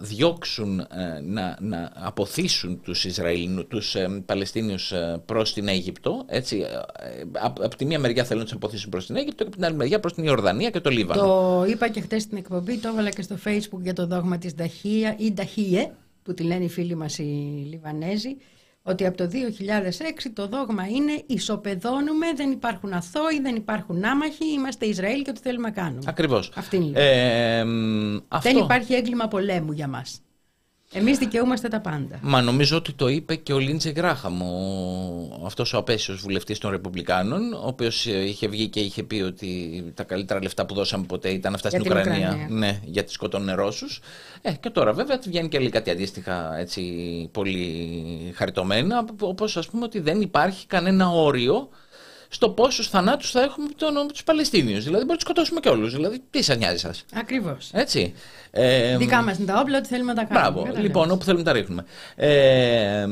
[0.00, 0.86] διώξουν, ε,
[1.22, 6.24] να, να αποθήσουν τους Ισραηλινούς, τους ε, Παλαιστίνιους ε, προς την Αίγυπτο.
[6.26, 6.64] Έτσι,
[7.32, 9.64] από, από τη μία μεριά θέλουν να τους αποθήσουν προς την Αίγυπτο και από την
[9.64, 11.20] άλλη μεριά προς την Ιορδανία και το Λίβανο.
[11.20, 14.54] Το είπα και χτες στην εκπομπή, το έβαλα και στο facebook για το δόγμα της
[14.54, 15.90] Νταχία ή Νταχίε,
[16.22, 18.36] που τη λένε οι φίλοι μας οι Λιβανέζοι,
[18.86, 19.28] ότι από το
[20.26, 25.40] 2006 το δόγμα είναι ισοπεδώνουμε, δεν υπάρχουν αθώοι, δεν υπάρχουν άμαχοι, είμαστε Ισραήλ και ό,τι
[25.40, 26.02] θέλουμε να κάνουμε.
[26.06, 26.52] Ακριβώς.
[26.54, 27.60] Αυτή είναι ε,
[28.28, 28.50] αυτό...
[28.52, 30.20] Δεν υπάρχει έγκλημα πολέμου για μας.
[30.92, 32.18] Εμείς δικαιούμαστε τα πάντα.
[32.22, 36.70] Μα νομίζω ότι το είπε και ο Λίντζε Γκράχαμ, ο, αυτός ο απέσιος βουλευτής των
[36.70, 41.04] Ρεπουμπλικάνων, ο οποίος ε, είχε βγει και είχε πει ότι τα καλύτερα λεφτά που δώσαμε
[41.06, 42.46] ποτέ ήταν αυτά στην Ουκρανία, Ουκρανία.
[42.50, 44.00] Ναι, για τις σκοτώνουν Ρώσους.
[44.42, 46.82] Ε, και τώρα βέβαια βγαίνει και κάτι αντίστοιχα έτσι,
[47.32, 51.68] πολύ χαριτωμένα, όπως ας πούμε ότι δεν υπάρχει κανένα όριο
[52.28, 53.68] στο πόσους θανάτους θα έχουμε
[54.00, 54.84] από τους Παλαιστίνιους.
[54.84, 55.94] Δηλαδή, μπορεί να τους σκοτώσουμε και όλους.
[55.94, 57.70] Δηλαδή, τι σας νοιάζει σας; Ακριβώς.
[57.72, 58.14] Έτσι.
[58.50, 60.60] Ε, Δικά μας είναι τα όπλα, ό,τι θέλουμε να τα κάνουμε.
[60.62, 60.80] Μπράβο.
[60.82, 61.84] Λοιπόν, όπου θέλουμε να τα ρίχνουμε.
[62.16, 63.06] Ε,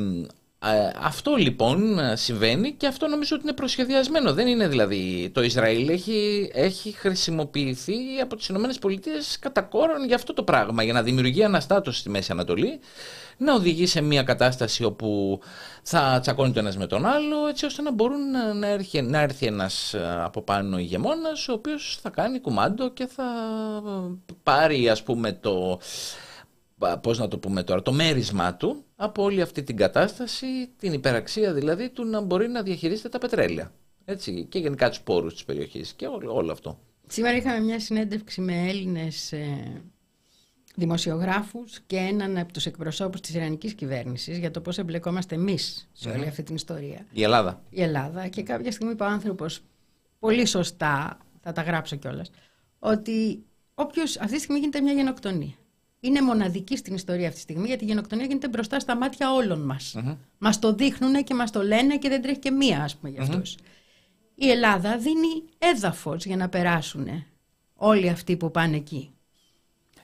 [1.03, 4.33] αυτό λοιπόν συμβαίνει και αυτό νομίζω ότι είναι προσχεδιασμένο.
[4.33, 5.31] Δεν είναι δηλαδή.
[5.35, 8.91] Το Ισραήλ έχει, έχει χρησιμοποιηθεί από τις ΗΠΑ
[9.41, 12.81] κατά κόρον για αυτό το πράγμα, για να δημιουργεί αναστάτωση στη Μέση Ανατολή
[13.37, 15.41] να οδηγεί σε μια κατάσταση όπου
[15.83, 18.21] θα τσακώνει το ένας με τον άλλο έτσι ώστε να μπορούν
[18.59, 23.07] να, έρθει, να έρθει ένας ε, από πάνω ηγεμόνας ο οποίος θα κάνει κουμάντο και
[23.07, 23.25] θα
[24.43, 25.81] πάρει ας πούμε το
[27.01, 30.47] πώς να το πούμε τώρα, το μέρισμά του από όλη αυτή την κατάσταση,
[30.79, 33.73] την υπεραξία δηλαδή του να μπορεί να διαχειρίζεται τα πετρέλαια.
[34.05, 36.79] Έτσι, και γενικά τους πόρους της περιοχής και όλο, όλο αυτό.
[37.07, 39.83] Σήμερα είχαμε μια συνέντευξη με Έλληνες ε,
[40.75, 46.09] δημοσιογράφους και έναν από τους εκπροσώπους της Ιρανικής κυβέρνησης για το πώς εμπλεκόμαστε εμείς σε
[46.09, 47.07] όλη αυτή την ιστορία.
[47.13, 47.63] Η Ελλάδα.
[47.71, 49.61] Η Ελλάδα και κάποια στιγμή είπε ο άνθρωπος
[50.19, 52.31] πολύ σωστά, θα τα γράψω κιόλας,
[52.79, 53.45] ότι
[53.75, 55.55] όποιος αυτή τη στιγμή γίνεται μια γενοκτονία.
[56.05, 59.61] Είναι μοναδική στην ιστορία αυτή τη στιγμή γιατί η γενοκτονία γίνεται μπροστά στα μάτια όλων
[59.61, 59.95] μας.
[59.97, 60.17] Mm-hmm.
[60.39, 63.23] Μας το δείχνουν και μας το λένε και δεν τρέχει και μία ας πούμε για
[63.23, 63.57] αυτούς.
[64.35, 67.07] Η Ελλάδα δίνει έδαφος για να περάσουν
[67.75, 69.11] όλοι αυτοί που πάνε εκεί.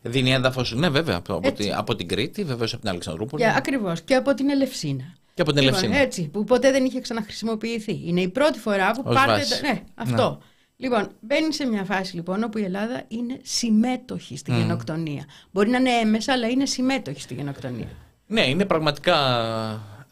[0.03, 1.23] Δίνει έδαφος, ναι, βέβαια.
[1.29, 3.47] Από, την, από την Κρήτη, βεβαίως από την Αλεξανδρούπολη.
[3.47, 4.03] Ακριβώς.
[4.03, 5.15] Και από την Ελευσίνα.
[5.35, 6.03] Και από την λοιπόν, Ελευσίνα.
[6.03, 8.03] Έτσι, που ποτέ δεν είχε ξαναχρησιμοποιηθεί.
[8.05, 9.43] Είναι η πρώτη φορά που πάρτε.
[9.63, 10.31] Ναι, αυτό.
[10.31, 10.47] Ναι.
[10.83, 14.57] Λοιπόν, μπαίνει σε μια φάση λοιπόν όπου η Ελλάδα είναι συμμέτοχη στη mm.
[14.57, 15.25] γενοκτονία.
[15.51, 17.89] Μπορεί να είναι έμεσα, αλλά είναι συμμέτοχη στη γενοκτονία.
[18.27, 19.17] Ναι, είναι πραγματικά.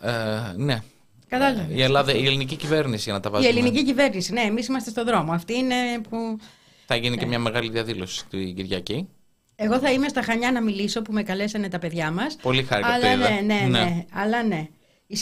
[0.01, 0.13] Ε,
[0.57, 0.83] ναι.
[1.29, 1.77] Κατάλαβες.
[1.77, 3.55] Η, Ελλάδα, η ελληνική κυβέρνηση, για να τα βάζουμε.
[3.55, 5.33] Η ελληνική κυβέρνηση, ναι, εμείς είμαστε στον δρόμο.
[5.33, 5.75] Αυτή είναι
[6.11, 6.39] που.
[6.87, 7.29] Θα γίνει και ναι.
[7.29, 9.09] μια μεγάλη διαδήλωση την Κυριακή.
[9.57, 12.37] Εγώ θα είμαι στα Χανιά να μιλήσω που με καλέσανε τα παιδιά μας.
[12.43, 14.69] Πολύ χάρηκα Αλλά ναι, ναι, ναι, ναι, αλλά ναι.
[15.11, 15.19] Η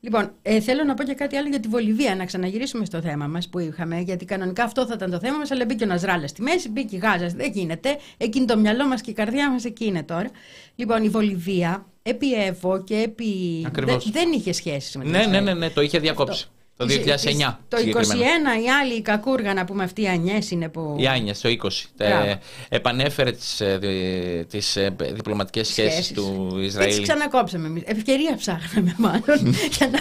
[0.00, 3.26] Λοιπόν, ε, θέλω να πω και κάτι άλλο για τη Βολιβία, να ξαναγυρίσουμε στο θέμα
[3.26, 6.30] μας που είχαμε, γιατί κανονικά αυτό θα ήταν το θέμα μας, αλλά μπήκε ο Ναζράλας
[6.30, 7.98] στη μέση, μπήκε η Γάζα, δεν γίνεται.
[8.16, 10.30] Εκείνη το μυαλό μας και η καρδιά μας εκεί είναι τώρα.
[10.74, 13.66] Λοιπόν, η Βολιβία επί Εύω και επί.
[13.72, 16.48] Δεν, δεν είχε σχέσεις με την Ναι, ναι, ναι, ναι, το είχε διακόψει.
[16.76, 17.56] Το 2009.
[17.68, 20.96] Το 2021 η άλλη η κακούργα να πούμε αυτή η Ανιές είναι που...
[20.98, 21.68] Η Άνιες το 20.
[21.96, 22.34] Ε,
[22.68, 26.88] επανέφερε τις, ε, τις ε, διπλωματικές σχέσεις, σχέσεις του Ισραήλ.
[26.88, 27.82] Έτσι ξανακόψαμε εμείς.
[27.86, 29.98] Ευκαιρία ψάχναμε μάλλον για να,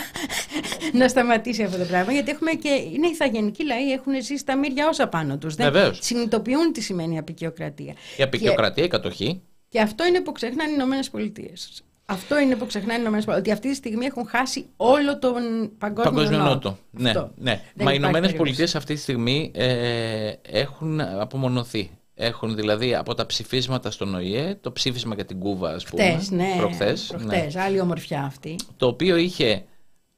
[1.00, 2.12] να σταματήσει αυτό το πράγμα.
[2.12, 5.56] Γιατί έχουμε και, είναι ηθαγενικοί λαοί, έχουν ζήσει τα μύρια όσα πάνω τους.
[5.56, 7.94] Δεν συνειδητοποιούν τι σημαίνει η απεικιοκρατία.
[8.18, 9.42] Η απεικιοκρατία, η κατοχή.
[9.70, 11.84] Και αυτό είναι που ξεχνάνε οι Ηνωμένες Πολιτείες.
[12.06, 13.36] Αυτό είναι που ξεχνάνε οι ΗΠΑ.
[13.36, 15.34] Ότι αυτή τη στιγμή έχουν χάσει όλο τον
[15.78, 16.78] παγκόσμιο, παγκόσμιο νότο.
[16.91, 17.62] Ναι, ναι.
[17.76, 21.91] Μα οι Ηνωμένες Πολιτείες αυτή τη στιγμή ε, έχουν απομονωθεί.
[22.18, 26.03] Έχουν δηλαδή από τα ψηφίσματα στον ΟΗΕ, το ψήφισμα για την Κούβα, ας πούμε.
[26.03, 26.53] Χτες, ναι.
[26.58, 27.47] Προχθές, ναι.
[27.56, 28.56] άλλη ομορφιά αυτή.
[28.78, 29.64] Το οποίο είχε.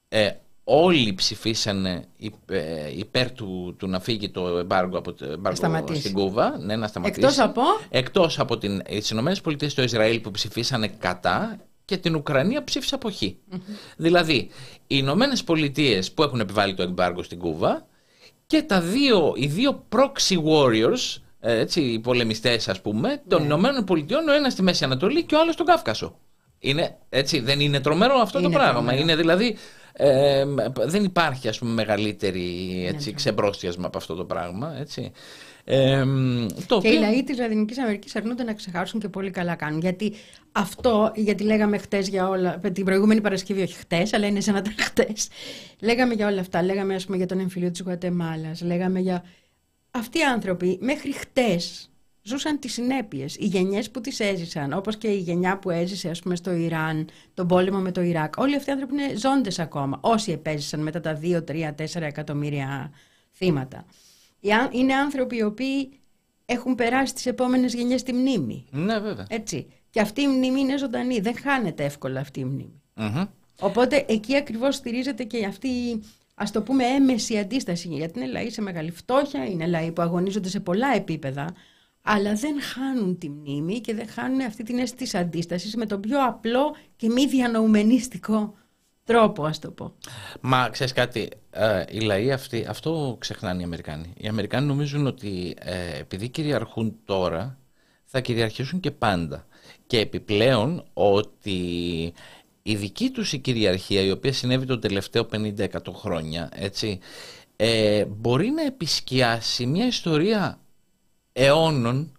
[0.10, 0.30] Ε,
[0.64, 2.06] όλοι ψηφίσανε
[2.96, 6.58] υπέρ του, του να φύγει το εμπάργκο από το εμπάργκο στην Κούβα.
[6.60, 7.20] Ναι, να σταματήσει.
[7.20, 11.58] Εκτός από, Εκτός από την, τις ΗΠΑ και το Ισραήλ που ψηφίσανε κατά
[11.88, 12.98] και την Ουκρανία ψήφισε
[13.98, 14.50] Δηλαδή, οι
[14.88, 17.88] Ηνωμένες Πολιτείες που έχουν επιβάλει το εμπάργκο στην Κούβα
[18.48, 23.42] και τα δύο, οι δύο proxy warriors, ε, έτσι, οι πολεμιστές, ας πούμε, των yeah.
[23.42, 23.48] Ναι.
[23.48, 26.18] Ηνωμένων Πολιτειών, ο ένας στη Μέση Ανατολή και ο άλλος στον Κάφκασο.
[26.60, 28.74] Είναι, έτσι, δεν είναι τρομερό αυτό το πράγμα.
[28.74, 28.98] Τρομερό.
[28.98, 29.58] Είναι δηλαδή.
[29.94, 34.78] Ε, δεν υπάρχει ας πούμε μεγαλύτερη έτσι, ναι, ξεμπρόστιασμα από αυτό το πράγμα.
[34.80, 35.12] Έτσι.
[35.70, 36.06] Ε,
[36.66, 39.80] το και οι λαοί της Λατινικής Αμερικής αρνούνται να ξεχάσουν και πολύ καλά κάνουν.
[39.80, 40.14] Γιατί
[40.52, 44.60] αυτό, γιατί λέγαμε χτες για όλα, την προηγούμενη Παρασκευή, όχι χτες, αλλά είναι σαν να
[44.60, 45.30] ήταν χτες.
[45.80, 46.64] Λέγαμε για όλα αυτά.
[46.64, 48.62] Λέγαμε, ας πούμε, για τον εμφυλίο της Γουατεμάλας.
[48.62, 49.24] Λέγαμε για
[49.92, 51.90] αυτοί οι άνθρωποι μέχρι χτες
[52.22, 53.36] ζούσαν τις συνέπειες.
[53.36, 57.10] Οι γενιές που τις έζησαν, όπως και η γενιά που έζησε ας πούμε, στο Ιράν,
[57.34, 61.00] τον πόλεμο με το Ιράκ, όλοι αυτοί οι άνθρωποι είναι ζώντες ακόμα, όσοι επέζησαν μετά
[61.00, 62.92] τα 2, 3, 4 εκατομμύρια
[63.34, 63.86] θύματα.
[64.72, 65.90] Είναι άνθρωποι οι οποίοι
[66.46, 68.66] έχουν περάσει τις επόμενες γενιές τη μνήμη.
[68.72, 69.26] Ναι, βέβαια.
[69.30, 69.68] Έτσι.
[69.90, 71.20] Και αυτή η μνήμη είναι ζωντανή.
[71.20, 72.82] Δεν χάνεται εύκολα αυτή η μνημη
[73.60, 75.70] Οπότε εκεί ακριβώς στηρίζεται και αυτή
[76.36, 80.50] ας το πούμε έμεση αντίσταση γιατί είναι λαοί σε μεγάλη φτώχεια, είναι λαοί που αγωνίζονται
[80.50, 81.54] σε πολλά επίπεδα
[82.02, 86.02] αλλά δεν χάνουν τη μνήμη και δεν χάνουν αυτή την αίσθηση της αντίστασης με τον
[86.02, 88.54] πιο απλό και μη διανοουμενίστικο
[89.08, 89.94] τρόπο, ας το πω.
[90.42, 94.14] Μα ξέρεις κάτι, ε, οι λαοί αυτοί, αυτό ξεχνάνε οι Αμερικάνοι.
[94.18, 97.58] Οι Αμερικάνοι νομίζουν ότι ε, επειδή κυριαρχούν τώρα,
[98.06, 99.46] θα κυριαρχήσουν και πάντα.
[99.88, 101.60] Και επιπλέον ότι
[102.64, 107.00] η δική τους η κυριαρχία, η οποία συνέβη τον τελευταίο 50-100 χρόνια, έτσι,
[107.56, 110.60] ε, μπορεί να επισκιάσει μια ιστορία
[111.34, 112.17] αιώνων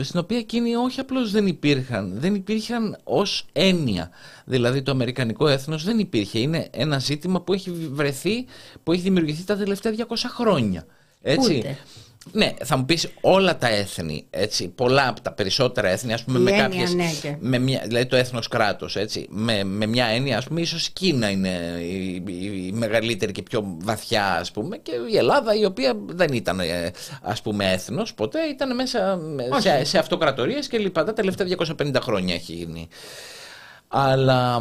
[0.00, 4.10] στην οποία εκείνοι όχι απλώς δεν υπήρχαν, δεν υπήρχαν ως έννοια.
[4.44, 6.38] Δηλαδή το αμερικανικό έθνος δεν υπήρχε.
[6.38, 8.46] Είναι ένα ζήτημα που έχει βρεθεί,
[8.82, 10.86] που έχει δημιουργηθεί τα τελευταία 200 χρόνια.
[11.22, 11.56] Έτσι.
[11.56, 11.78] Ούτε.
[12.32, 16.38] Ναι, θα μου πεις όλα τα έθνη, έτσι, πολλά από τα περισσότερα έθνη, ας πούμε,
[16.38, 17.10] με κάποιες, ναι,
[17.40, 20.92] με μια, δηλαδή το έθνος κράτος, έτσι, με, με μια έννοια, ας πούμε, ίσως η
[20.92, 25.92] Κίνα είναι η, η, μεγαλύτερη και πιο βαθιά, ας πούμε, και η Ελλάδα, η οποία
[26.06, 26.90] δεν ήταν, ε,
[27.22, 29.20] ας πούμε, έθνος, ποτέ ήταν μέσα
[29.58, 31.46] σε, σε αυτοκρατορίες και λοιπά, τα τελευταία
[31.76, 32.88] 250 χρόνια έχει γίνει.
[33.88, 34.60] Αλλά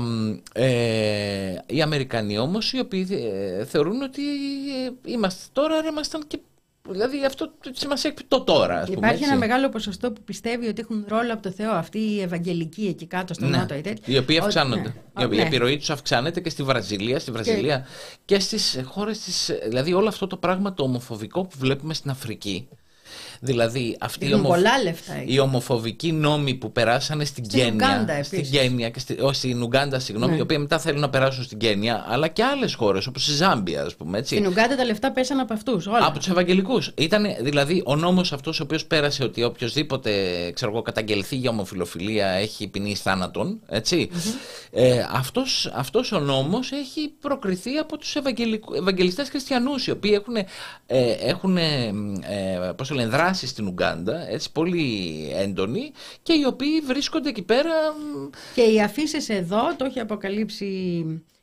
[0.54, 4.22] ε, οι Αμερικανοί όμως, οι οποίοι ε, θεωρούν ότι
[4.86, 6.40] ε, είμαστε τώρα, ήμασταν και
[6.90, 8.80] Δηλαδή αυτό σημασία έχει το τώρα.
[8.80, 12.00] Ας πούμε, Υπάρχει ένα μεγάλο ποσοστό που πιστεύει ότι έχουν ρόλο από το Θεό αυτοί
[12.00, 13.58] οι Ευαγγελικοί εκεί κάτω στο ναι.
[13.58, 13.76] Νότο.
[14.06, 14.94] Οι οποίοι αυξάνονται.
[15.20, 15.24] Ναι.
[15.24, 15.42] Η ναι.
[15.42, 19.52] επιρροή τους αυξάνεται και στη Βραζιλία, στη Βραζιλία και, και στις χώρες της.
[19.68, 22.68] Δηλαδή όλο αυτό το πράγμα το ομοφοβικό που βλέπουμε στην Αφρική.
[23.40, 24.60] Δηλαδή αυτοί οι, ομοφ...
[25.26, 29.18] οι ομοφοβικοί νόμοι που περάσανε στην, στην Κένια, στην Κένια και στη...
[29.22, 30.38] όχι, στην Ουγκάντα, συγγνώμη, ναι.
[30.38, 33.84] οι οποίοι μετά θέλουν να περάσουν στην Κένια, αλλά και άλλες χώρες όπως η Ζάμπια,
[33.84, 34.18] ας πούμε.
[34.18, 34.36] Έτσι.
[34.36, 35.88] Στην Ουγκάντα τα λεφτά πέσαν από αυτούς.
[35.88, 36.92] Από τους Ευαγγελικούς.
[36.96, 40.12] Ήταν δηλαδή ο νόμος αυτός ο οποίος πέρασε ότι οποιοδήποτε
[40.54, 43.60] ξέρω εγώ, καταγγελθεί για ομοφιλοφιλία έχει ποινή θάνατον.
[43.68, 44.10] Έτσι.
[44.14, 44.70] Mm-hmm.
[44.72, 48.16] Ε, αυτός, αυτός ο νόμος έχει προκριθεί από τους
[48.78, 50.46] ευαγγελιστές χριστιανούς οι οποίοι έχουν, ε,
[51.20, 51.94] έχουν ε,
[52.76, 55.92] πώς το λένε, δράση στην Ουγκάντα, έτσι πολύ έντονη
[56.22, 57.74] και οι οποίοι βρίσκονται εκεί πέρα.
[58.56, 60.66] Και οι αφήσεις εδώ, το έχει αποκαλύψει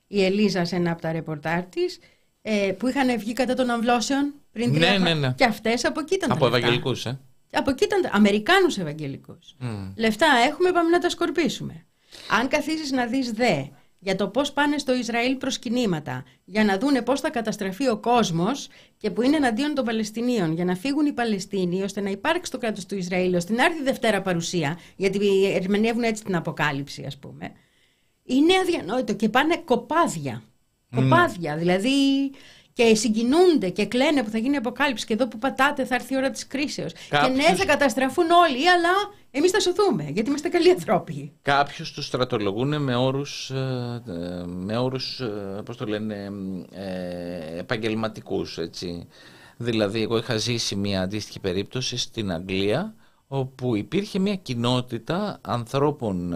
[0.06, 1.98] η Ελίζα σε ένα από τα ρεπορτάρ της,
[2.42, 5.34] ε, που είχαν βγει κατά των αμβλώσεων πριν ναι, ναι, ναι.
[5.36, 7.20] Και αυτές από εκεί ήταν Από Ευαγγελικούς, ε.
[7.52, 9.56] Από εκεί ήταν Αμερικάνους Ευαγγελικούς.
[9.62, 9.92] Mm.
[9.96, 11.86] Λεφτά έχουμε, πάμε να τα σκορπίσουμε.
[12.40, 13.62] Αν καθίσεις να δεις δε
[14.03, 18.68] για το πώς πάνε στο Ισραήλ προσκυνήματα, για να δούνε πώς θα καταστραφεί ο κόσμος
[18.96, 22.59] και που είναι εναντίον των Παλαιστινίων, για να φύγουν οι Παλαιστίνοι, ώστε να υπάρξει το
[22.59, 27.53] κράτος του Ισραήλ, ώστε να έρθει Δευτέρα παρουσία, γιατί ερμηνεύουν έτσι την αποκάλυψη ας πούμε,
[28.24, 30.42] είναι αδιανόητο και πάνε κοπάδια.
[30.94, 31.90] Κοπάδια, δηλαδή
[32.81, 36.16] και συγκινούνται και κλαίνε που θα γίνει αποκάλυψη και εδώ που πατάτε θα έρθει η
[36.16, 36.93] ώρα της κρίσεως.
[36.93, 38.89] Και ναι θα καταστραφούν όλοι, αλλά
[39.31, 41.33] εμείς θα σωθούμε, γιατί είμαστε καλοί ανθρώποι.
[41.43, 46.31] Κάποιους τους στρατολογούν με όρους, ε, ε, με όρους ε, πώς το λένε,
[47.59, 49.09] επαγγελματικούς, έτσι.
[49.57, 52.95] Δηλαδή, εγώ είχα ζήσει μια αντίστοιχη περίπτωση στην Αγγλία,
[53.26, 56.35] όπου υπήρχε μια κοινότητα ανθρώπων,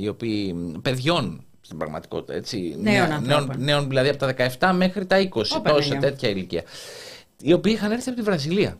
[0.00, 2.34] οι οποίοι, παιδιών στην πραγματικότητα.
[2.34, 2.74] Έτσι.
[2.78, 6.62] Νέων, νέων, νέων, δηλαδή από τα 17 μέχρι τα 20, τόσα τέτοια ηλικία.
[7.40, 8.78] Οι οποίοι είχαν έρθει από τη Βραζιλία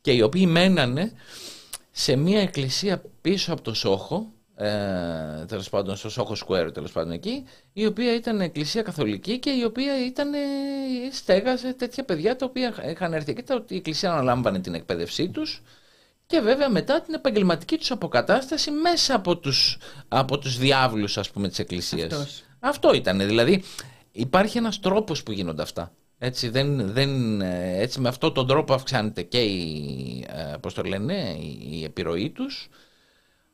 [0.00, 1.12] και οι οποίοι μένανε
[1.90, 4.68] σε μια εκκλησία πίσω από το Σόχο, ε,
[5.46, 9.64] τέλος πάντων στο Σόχο Square, τέλος πάντων εκεί, η οποία ήταν εκκλησία καθολική και η
[9.64, 10.38] οποία ήταν, ε,
[11.12, 15.62] στέγαζε τέτοια παιδιά τα οποία είχαν έρθει και η εκκλησία αναλάμβανε την εκπαίδευσή τους
[16.28, 21.48] και βέβαια μετά την επαγγελματική τους αποκατάσταση μέσα από τους, από τους διάβλους ας πούμε
[21.48, 22.44] της Εκκλησίας.
[22.60, 23.18] Αυτός ήταν.
[23.18, 23.62] Δηλαδή
[24.12, 25.92] υπάρχει ένας τρόπος που γίνονται αυτά.
[26.18, 31.36] Έτσι, δεν, δεν, έτσι με αυτόν τον τρόπο αυξάνεται και η, ε, πώς το λένε,
[31.70, 32.68] η επιρροή τους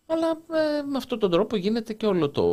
[0.06, 2.44] αλλά ε, με αυτόν τον τρόπο γίνεται και όλο το,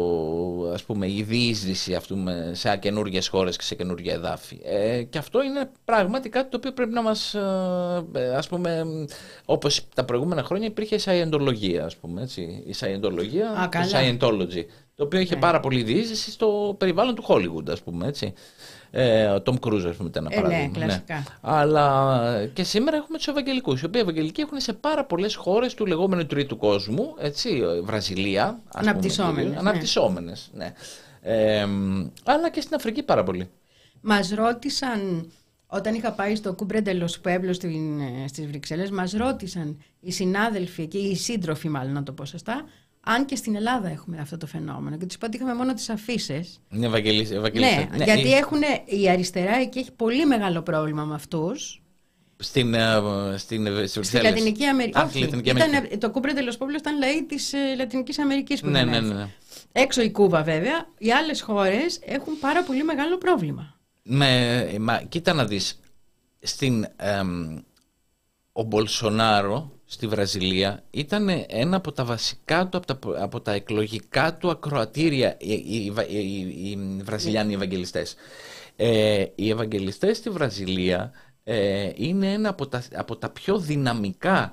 [0.73, 2.17] ας πούμε, η διείσδυση αυτού
[2.51, 4.59] σε καινούργιες χώρες και σε καινούργια εδάφη.
[4.63, 8.83] Ε, και αυτό είναι πράγματι κάτι το οποίο πρέπει να μας, ε, ε ας πούμε,
[9.45, 15.03] όπως τα προηγούμενα χρόνια υπήρχε η σαϊεντολογία, ας πούμε, έτσι, η σαϊεντολογία, το Scientology, το
[15.03, 15.41] οποίο είχε ναι.
[15.41, 18.33] πάρα πολύ διείσδυση στο περιβάλλον του Hollywood, ας πούμε, έτσι.
[18.91, 20.77] Ε, ο Τόμ Κρούζ, ας πούμε, ήταν ένα ε, ναι, παράδειγμα.
[20.77, 21.15] Ναι, κλασικά.
[21.15, 21.23] Ναι.
[21.41, 25.85] Αλλά και σήμερα έχουμε τους Ευαγγελικούς, οι οποίοι Ευαγγελικοί έχουν σε πάρα πολλές χώρες του
[25.85, 28.59] λεγόμενου τρίτου κόσμου, έτσι, Βραζιλία.
[28.73, 29.57] Αναπτυσσόμενες.
[29.57, 30.73] Αναπτυσσόμενες, ναι.
[31.21, 31.67] Ε,
[32.23, 33.49] αλλά και στην Αφρική πάρα πολύ.
[34.01, 35.31] Μας ρώτησαν
[35.67, 37.53] όταν είχα πάει στο Κούμπρεντε Λος Πέμπλο
[38.27, 42.65] στις Βρυξέλλες, μας ρώτησαν οι συνάδελφοι και οι σύντροφοι μάλλον να το πω σωστά,
[43.03, 44.97] αν και στην Ελλάδα έχουμε αυτό το φαινόμενο.
[44.97, 46.49] Και τους είπα ότι είχαμε μόνο τις αφήσει.
[46.69, 47.39] Ναι, Ευαγγελίστε.
[47.39, 51.81] Ναι, ναι, γιατί έχουν, η αριστερά εκεί έχει πολύ μεγάλο πρόβλημα με αυτούς.
[52.37, 54.99] Στην, uh, στην, στη Λατινική Αμερική.
[54.99, 55.97] Όχι, Λατινική Αμερική.
[55.97, 59.27] το Κούπρε Τελοσπόπουλος ήταν λαοί της uh, Λατινικής Αμερικής που ναι, ναι, ναι, ναι.
[59.71, 60.85] Έξω η Κούβα βέβαια.
[60.97, 63.79] Οι άλλες χώρες έχουν πάρα πολύ μεγάλο πρόβλημα.
[64.03, 65.79] Με, μα, κοίτα να δεις,
[66.39, 66.87] στην,
[68.51, 74.37] ο Μπολσονάρο στη Βραζιλία ήταν ένα από τα βασικά του, από τα, από τα εκλογικά
[74.37, 78.15] του ακροατήρια οι, οι, οι, οι Βραζιλιάνοι Ευαγγελιστές.
[78.75, 81.11] Ε, οι Ευαγγελιστές στη Βραζιλία
[81.43, 84.51] ε, είναι ένα από τα, από τα πιο δυναμικά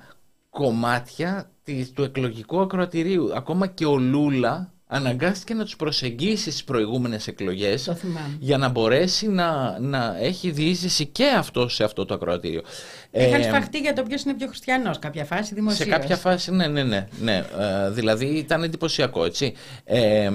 [0.51, 3.36] κομμάτια της, του εκλογικού ακροατηρίου.
[3.36, 7.93] Ακόμα και ο Λούλα αναγκάστηκε να τους προσεγγίσει στις προηγούμενες εκλογές
[8.39, 12.62] για να μπορέσει να, να έχει διείσδυση και αυτό σε αυτό το ακροατήριο.
[13.11, 15.89] Είχαν ε, σφαχτεί για το ποιος είναι πιο χριστιανός, κάποια φάση δημοσίως.
[15.89, 17.07] Σε κάποια φάση, ναι, ναι, ναι.
[17.20, 17.36] ναι.
[17.36, 19.55] Ε, δηλαδή ήταν εντυπωσιακό, έτσι.
[19.84, 20.30] Ε,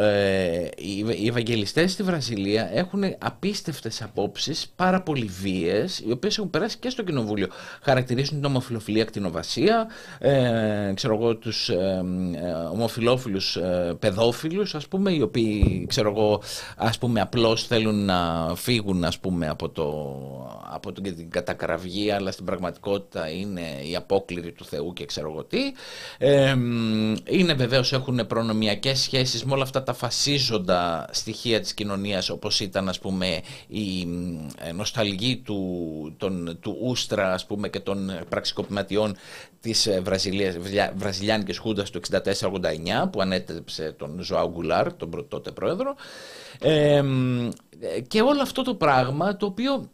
[0.00, 6.50] ε, οι, οι Ευαγγελιστές στη Βραζιλία έχουν απίστευτες απόψεις, πάρα πολύ βίαιες, οι οποίες έχουν
[6.50, 7.48] περάσει και στο Κοινοβούλιο.
[7.82, 9.86] Χαρακτηρίζουν την ομοφιλοφιλία ακτινοβασία,
[10.18, 12.02] ε, ξέρω εγώ, τους ε,
[12.72, 16.42] ομοφιλόφιλους ε, παιδόφιλους, ας πούμε, οι οποίοι, ξέρω εγώ,
[16.76, 19.86] ας πούμε, απλώς θέλουν να φύγουν, ας πούμε, από, το,
[20.72, 23.60] από την κατακραυγή αλλά στην πραγματικότητα είναι
[23.90, 25.58] η απόκληρη του Θεού και ξέρω εγώ τι.
[27.24, 32.88] είναι βεβαίως έχουν προνομιακές σχέσεις με όλα αυτά τα φασίζοντα στοιχεία της κοινωνίας όπως ήταν
[32.88, 34.00] ας πούμε η
[34.58, 39.16] ε, νοσταλγή του, τον, του Ούστρα ας πούμε και των πραξικοπηματιών
[39.62, 40.56] της ε, Βραζιλίας,
[40.94, 45.94] βραζιλιάνικης χούντας του 64-89 που ανέτρεψε τον Ζωάου Γκουλάρ, τον τότε πρόεδρο.
[46.60, 47.02] Ε,
[48.08, 49.90] και όλο αυτό το πράγμα το οποίο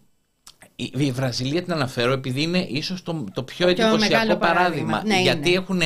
[0.77, 5.03] η Βραζιλία την αναφέρω επειδή είναι ίσως το, το πιο εντυπωσιακό παράδειγμα.
[5.07, 5.81] Ναι, γιατί έχουν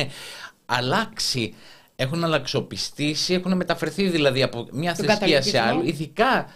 [0.65, 1.53] αλλάξει,
[1.95, 6.47] έχουν αλλαξοπιστήσει, έχουν μεταφερθεί δηλαδή από μια θρησκεία σε άλλη, ειδικά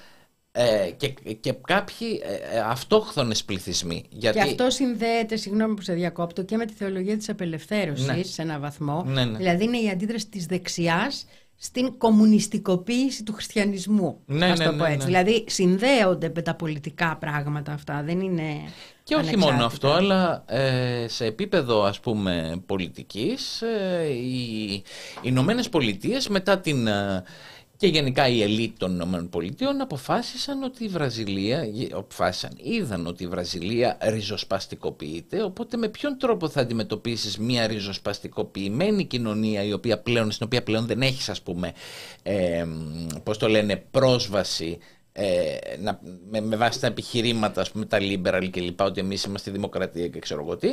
[0.60, 4.03] ε, και, και κάποιοι ε, ε αυτόχθονες πληθυσμοί.
[4.10, 4.38] Γιατί...
[4.38, 8.24] Και αυτό συνδέεται, συγγνώμη που σε διακόπτω, και με τη θεολογία της απελευθέρωσης ναι.
[8.24, 9.03] σε έναν βαθμό.
[9.08, 9.38] Ναι, ναι.
[9.38, 11.26] Δηλαδή είναι η αντίδραση της δεξιάς
[11.60, 14.20] στην κομμουνιστικοποίηση του χριστιανισμού.
[14.26, 14.97] Ναι, το ναι, πω ναι, έτσι.
[14.97, 15.05] Ναι.
[15.05, 18.03] Δηλαδή συνδέονται με τα πολιτικά πράγματα αυτά.
[18.05, 18.43] Δεν είναι.
[19.03, 24.84] Και όχι μόνο αυτό, αλλά ε, σε επίπεδο ας πούμε πολιτικής, ε, οι
[25.22, 27.24] Ηνωμένες Πολιτείες μετά την ε,
[27.78, 33.97] και γενικά η ελίτ των ΗΠΑ αποφάσισαν ότι η Βραζιλία, αποφάσισαν, είδαν ότι η Βραζιλία
[34.01, 40.63] ριζοσπαστικοποιείται, οπότε με ποιον τρόπο θα αντιμετωπίσεις μια ριζοσπαστικοποιημένη κοινωνία η οποία πλέον, στην οποία
[40.63, 41.73] πλέον δεν έχεις ας πούμε,
[42.23, 42.65] ε,
[43.23, 44.78] πώς το λένε, πρόσβαση
[45.20, 45.99] ε, να,
[46.30, 50.07] με, με, βάση τα επιχειρήματα, ας πούμε, τα liberal και λοιπά, ότι εμείς είμαστε δημοκρατία
[50.07, 50.68] και ξέρω εγώ τι,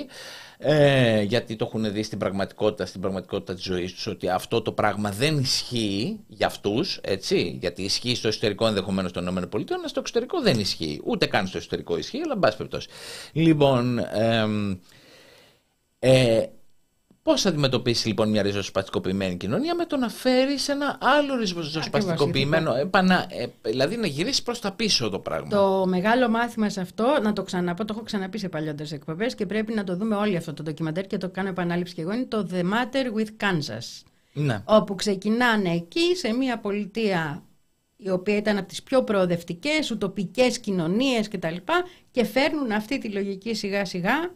[0.59, 4.72] ε, γιατί το έχουν δει στην πραγματικότητα, στην πραγματικότητα της ζωής τους, ότι αυτό το
[4.72, 10.01] πράγμα δεν ισχύει για αυτούς, έτσι, γιατί ισχύει στο εσωτερικό ενδεχομένως των ΗΠΑ, αλλά στο
[10.01, 12.88] εξωτερικό δεν ισχύει, ούτε καν στο εσωτερικό ισχύει, αλλά μπας περιπτώσει.
[13.32, 14.47] Λοιπόν, ε,
[15.99, 16.47] ε,
[17.25, 22.75] Πώς θα αντιμετωπίσει λοιπόν μια ριζοσπαστικοποιημένη κοινωνία με το να φέρει ένα άλλο ριζοσπαστικοποιημένο.
[22.75, 23.27] Επανα...
[23.29, 25.49] Ε, δηλαδή να γυρίσεις προς τα πίσω το πράγμα.
[25.49, 29.47] Το μεγάλο μάθημα σε αυτό, να το ξαναπώ, το έχω ξαναπεί σε παλιότερες εκπομπές και
[29.47, 32.12] πρέπει να το δούμε όλοι αυτό το ντοκιμαντέρ και το κάνω επανάληψη και εγώ.
[32.12, 34.03] Είναι το The Matter with Kansas.
[34.33, 34.62] Ναι.
[34.64, 37.43] Όπου ξεκινάνε εκεί σε μια πολιτεία
[37.97, 41.49] η οποία ήταν από τις πιο προοδευτικές, ουτοπικές κοινωνίες κτλ.
[41.49, 41.62] Και,
[42.11, 44.31] και φέρνουν αυτή τη λογική σιγά σιγά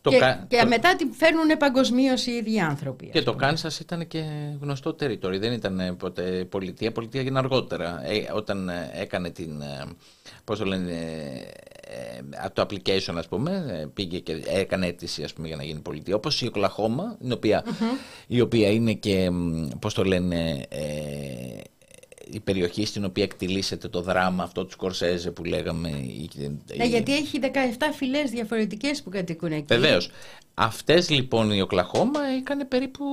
[0.00, 3.06] το και, και μετά την φέρνουν παγκοσμίως οι ίδιοι άνθρωποι.
[3.06, 4.24] Και το Κάνσα ήταν και
[4.60, 5.38] γνωστό territory.
[5.38, 6.92] Δεν ήταν ποτέ πολιτεία.
[6.92, 8.06] Πολιτεία έγινε αργότερα.
[8.06, 9.60] Ε, όταν ε, έκανε την.
[9.60, 9.84] Ε,
[10.44, 10.92] Πώς το λένε.
[12.40, 16.14] Ε, το application, ας πούμε, πήγε και έκανε αίτηση ας πούμε, για να γίνει πολιτεία.
[16.14, 17.64] Όπως η Οκλαχώμα, η οποία,
[18.26, 19.30] η οποία είναι και.
[19.78, 20.66] Πώς το λένε
[22.30, 25.88] η περιοχή στην οποία εκτιλήσεται το δράμα αυτό του Σκορσέζε που λέγαμε.
[26.76, 27.48] Ναι, γιατί έχει 17
[27.96, 29.64] φυλές διαφορετικές που κατοικούν εκεί.
[29.68, 30.10] Βεβαίως.
[30.56, 33.04] Αυτές λοιπόν η Οκλαχώμα έκανε περίπου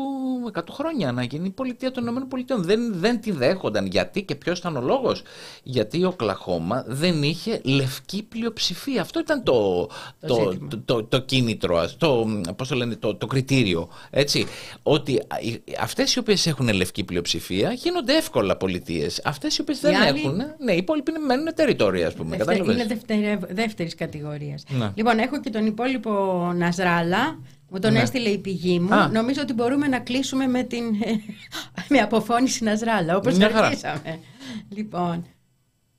[0.54, 2.56] 100 χρόνια να γίνει η πολιτεία των ΗΠΑ.
[2.58, 3.86] Δεν, δεν τη δέχονταν.
[3.86, 5.22] Γιατί και ποιος ήταν ο λόγος;
[5.64, 9.02] Γιατί η Οκλαχώμα δεν είχε λευκή πλειοψηφία.
[9.02, 9.90] Αυτό ήταν το,
[10.28, 13.90] το, το, το, το κίνητρο, το, πώς το, λένε, το, το κριτήριο.
[14.10, 14.46] Έτσι.
[14.84, 15.22] Ότι
[15.80, 18.58] αυτές οι οποίες έχουν λευκή πλειοψηφία γίνονται εύκολα
[19.02, 19.22] πολιτείες.
[19.26, 20.20] Αυτές οι οποίες δεν άλλοι...
[20.20, 22.38] έχουν, ναι, οι υπόλοιποι μένουν territory ας πούμε.
[22.38, 24.64] Δευτε, είναι δεύτερη, δεύτερης κατηγορίας.
[24.70, 24.92] Ναι.
[24.96, 26.12] Λοιπόν, έχω και τον υπόλοιπο
[26.56, 27.40] Ναζράλα
[27.70, 28.00] μου τον ναι.
[28.00, 29.10] έστειλε η πηγή μου.
[29.12, 30.84] Νομίζω ότι μπορούμε να κλείσουμε με, την,
[31.90, 34.20] με αποφώνηση Ναζράλα, όπως το αρχίσαμε.
[34.70, 35.26] Λοιπόν,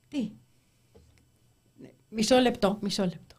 [0.09, 0.31] τι;
[2.09, 3.32] Μισό λεπτό, μισό λεπτό.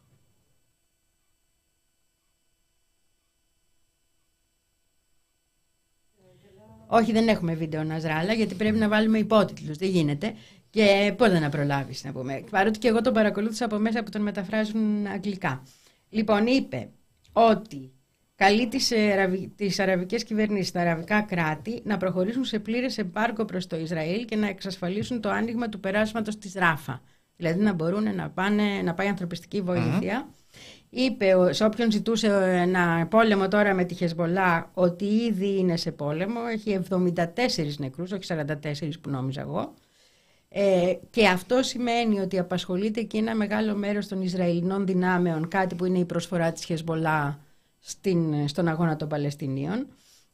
[6.96, 9.76] Όχι, δεν έχουμε βίντεο Ναζράλα, γιατί πρέπει να βάλουμε υπότιτλους.
[9.76, 10.34] Δεν γίνεται.
[10.70, 12.44] Και πότε να προλάβεις, να πούμε.
[12.50, 15.62] Παρότι και εγώ τον παρακολούθησα από μέσα που τον μεταφράζουν αγγλικά.
[16.08, 16.88] Λοιπόν, είπε
[17.32, 17.92] ότι
[18.34, 18.92] καλεί τις,
[19.56, 24.36] τις αραβικές κυβερνήσεις, τα αραβικά κράτη, να προχωρήσουν σε πλήρες εμπάρκο προς το Ισραήλ και
[24.36, 27.02] να εξασφαλίσουν το άνοιγμα του περάσματος της Ράφα.
[27.36, 30.28] Δηλαδή να μπορούν να, πάνε, να πάει ανθρωπιστική βοήθεια.
[30.96, 36.40] Είπε σε όποιον ζητούσε ένα πόλεμο τώρα με τη Χεσμολά ότι ήδη είναι σε πόλεμο.
[36.52, 37.16] Έχει 74
[37.78, 38.34] νεκρούς, όχι
[38.72, 39.74] 44 που νόμιζα εγώ.
[40.48, 45.84] Ε, και αυτό σημαίνει ότι απασχολείται και ένα μεγάλο μέρος των Ισραηλινών δυνάμεων, κάτι που
[45.84, 47.40] είναι η προσφορά της Χεσμολά
[47.78, 49.86] στην, στον αγώνα των Παλαιστινίων,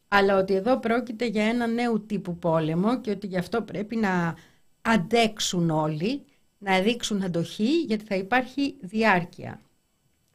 [0.08, 4.34] αλλά ότι εδώ πρόκειται για ένα νέο τύπου πόλεμο και ότι γι' αυτό πρέπει να
[4.82, 6.24] αντέξουν όλοι,
[6.58, 9.60] να δείξουν αντοχή, γιατί θα υπάρχει διάρκεια.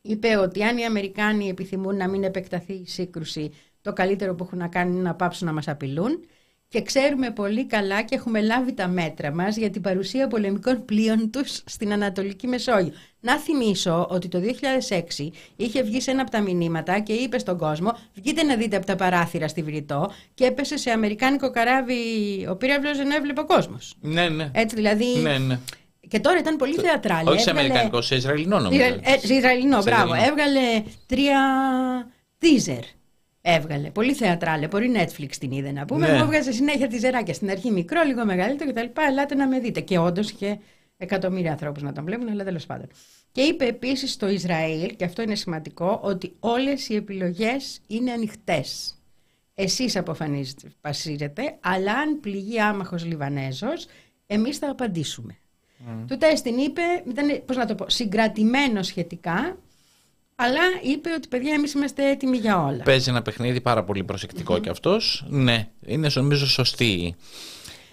[0.08, 3.52] Είπε ότι αν οι Αμερικάνοι επιθυμούν να μην επεκταθεί η σύγκρουση,
[3.82, 6.26] το καλύτερο που έχουν να κάνουν είναι να πάψουν να μας απειλούν
[6.68, 11.30] και ξέρουμε πολύ καλά και έχουμε λάβει τα μέτρα μας για την παρουσία πολεμικών πλοίων
[11.32, 12.94] τους στην Ανατολική Μεσόγειο.
[13.20, 14.42] Να θυμίσω ότι το
[15.20, 18.76] 2006 είχε βγει σε ένα από τα μηνύματα και είπε στον κόσμο βγείτε να δείτε
[18.76, 21.96] από τα παράθυρα στη Βρυτό και έπεσε σε αμερικάνικο καράβι
[22.50, 23.96] ο πύραυλος ενώ έβλεπε ο κόσμος.
[24.02, 24.52] Ναι, ναι.
[24.54, 25.18] Έτσι δηλαδή...
[25.22, 25.60] Ναι, ναι.
[26.08, 27.30] Και τώρα ήταν πολύ θεατράλη.
[27.30, 28.82] Όχι σε αμερικανικό, σε Ισραηλινό νομίζω.
[28.82, 30.14] Ε, σε Ισραηλινό, μπράβο.
[30.14, 31.40] Έβγαλε τρία
[32.42, 32.84] teaser
[33.46, 33.90] έβγαλε.
[33.90, 34.68] Πολύ θεατράλε.
[34.68, 36.08] Μπορεί Netflix την είδε να πούμε.
[36.08, 36.18] Ναι.
[36.18, 37.34] Μου έβγαζε συνέχεια τη ζεράκια.
[37.34, 39.02] Στην αρχή μικρό, λίγο μεγαλύτερο κτλ.
[39.10, 39.80] Ελάτε να με δείτε.
[39.80, 40.60] Και όντως είχε
[40.98, 42.88] εκατομμύρια ανθρώπους να τον βλέπουν, αλλά τέλος πάντων.
[43.32, 48.96] Και είπε επίσης στο Ισραήλ, και αυτό είναι σημαντικό, ότι όλες οι επιλογές είναι ανοιχτές.
[49.54, 53.86] Εσείς αποφασίζετε, αλλά αν πληγεί άμαχος Λιβανέζος,
[54.28, 55.38] εμείς θα απαντήσουμε.
[55.88, 56.06] Mm.
[56.08, 59.58] Του τέστην είπε, ήταν, πώς να το πω, συγκρατημένο σχετικά,
[60.36, 62.84] αλλά είπε ότι παιδιά εμείς είμαστε έτοιμοι για όλα.
[62.84, 64.62] Παίζει ένα παιχνίδι πάρα πολύ προσεκτικό mm-hmm.
[64.62, 65.26] κι αυτός.
[65.30, 67.16] Ναι, είναι νομίζω σωστή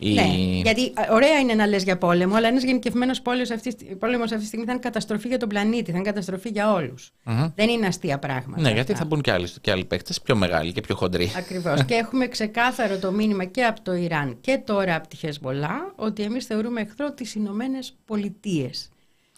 [0.03, 0.13] η...
[0.15, 4.41] Ναι, γιατί ωραία είναι να λες για πόλεμο, αλλά ένας γενικευμένος πόλεμος αυτής, πόλεμος αυτής
[4.41, 7.11] τη στιγμή θα είναι καταστροφή για τον πλανήτη, θα είναι καταστροφή για όλους.
[7.25, 7.53] Mm-hmm.
[7.55, 8.61] Δεν είναι αστεία πράγματα.
[8.61, 8.71] Ναι, αυτά.
[8.71, 11.33] γιατί θα μπουν και άλλοι, και άλλοι παίκτες, πιο μεγάλοι και πιο χοντροί.
[11.37, 11.85] Ακριβώς.
[11.89, 16.23] και έχουμε ξεκάθαρο το μήνυμα και από το Ιράν και τώρα από τη Χεσμολά ότι
[16.23, 18.89] εμείς θεωρούμε εχθρό τις Ηνωμένε Πολιτείες.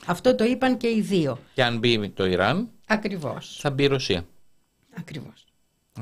[0.07, 1.39] Αυτό το είπαν και οι δύο.
[1.55, 3.59] Και αν μπει το Ιράν, Ακριβώς.
[3.61, 4.27] θα μπει η Ρωσία.
[4.99, 5.45] Ακριβώς.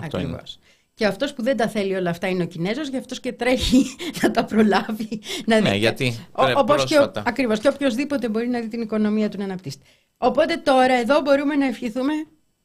[0.00, 0.58] Αυτό Ακριβώς.
[1.02, 3.96] Και αυτός που δεν τα θέλει όλα αυτά είναι ο Κινέζος, γι' αυτός και τρέχει
[4.22, 5.20] να τα προλάβει.
[5.46, 9.44] Να ναι, γιατί Όπως και, ακριβώς, και οποιοδήποτε μπορεί να δει την οικονομία του να
[9.44, 9.84] αναπτύσσεται.
[10.18, 12.12] Οπότε τώρα εδώ μπορούμε να ευχηθούμε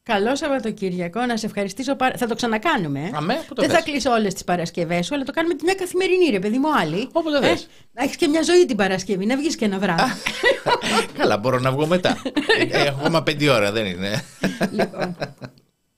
[0.02, 3.00] Καλό Σαββατοκύριακο, να σε ευχαριστήσω πάρα Θα το ξανακάνουμε.
[3.00, 3.10] Ε.
[3.14, 6.30] Αμέ, το Δεν θα κλείσω όλες τις Παρασκευές σου, αλλά το κάνουμε τη μια καθημερινή,
[6.30, 7.08] ρε παιδί μου, άλλη.
[7.12, 7.56] Όποτε ε,
[7.92, 10.02] Να έχεις και μια ζωή την Παρασκευή, να βγεις και ένα βράδυ.
[11.18, 12.22] Καλά, μπορώ να βγω μετά.
[12.70, 14.24] Έχω ακόμα πέντε ώρα, δεν είναι.
[14.70, 15.16] Λοιπόν.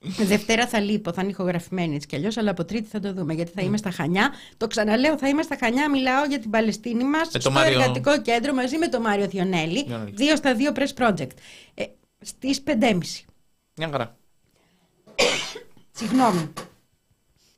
[0.03, 3.33] Δευτέρα θα λείπω, θα είναι ηχογραφημένη έτσι κι αλλιώς, αλλά από Τρίτη θα το δούμε.
[3.33, 4.33] Γιατί θα είμαι στα Χανιά.
[4.57, 5.89] Το ξαναλέω, θα είμαι στα Χανιά.
[5.89, 7.79] Μιλάω για την Παλαιστίνη μας στο Μάριο...
[7.79, 9.85] εργατικό κέντρο μαζί με τον Μάριο Θιονέλη.
[10.13, 11.29] Δύο στα δύο press project.
[11.73, 11.83] Ε,
[12.19, 12.97] Στις 5.30.
[13.75, 14.17] Μια χαρά.
[15.91, 16.53] Συγγνώμη.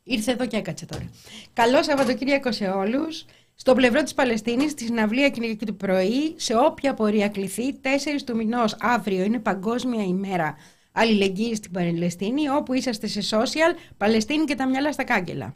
[0.03, 1.09] Ήρθε εδώ και έκατσε τώρα.
[1.53, 3.25] Καλό Σαββατοκύριακο σε όλους.
[3.55, 8.35] Στο πλευρό της Παλαιστίνης, στη συναυλία Κυριακή του πρωί, σε όποια πορεία κληθεί, 4 του
[8.35, 10.57] μηνός αύριο είναι Παγκόσμια ημέρα
[10.93, 15.55] αλληλεγγύη στην Παλαιστίνη, όπου είσαστε σε social, Παλαιστίνη και τα μυαλά στα κάγκελα.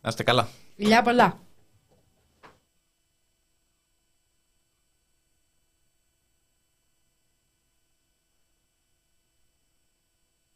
[0.00, 0.48] Να είστε καλά.
[0.76, 1.45] Φιλιά πολλά.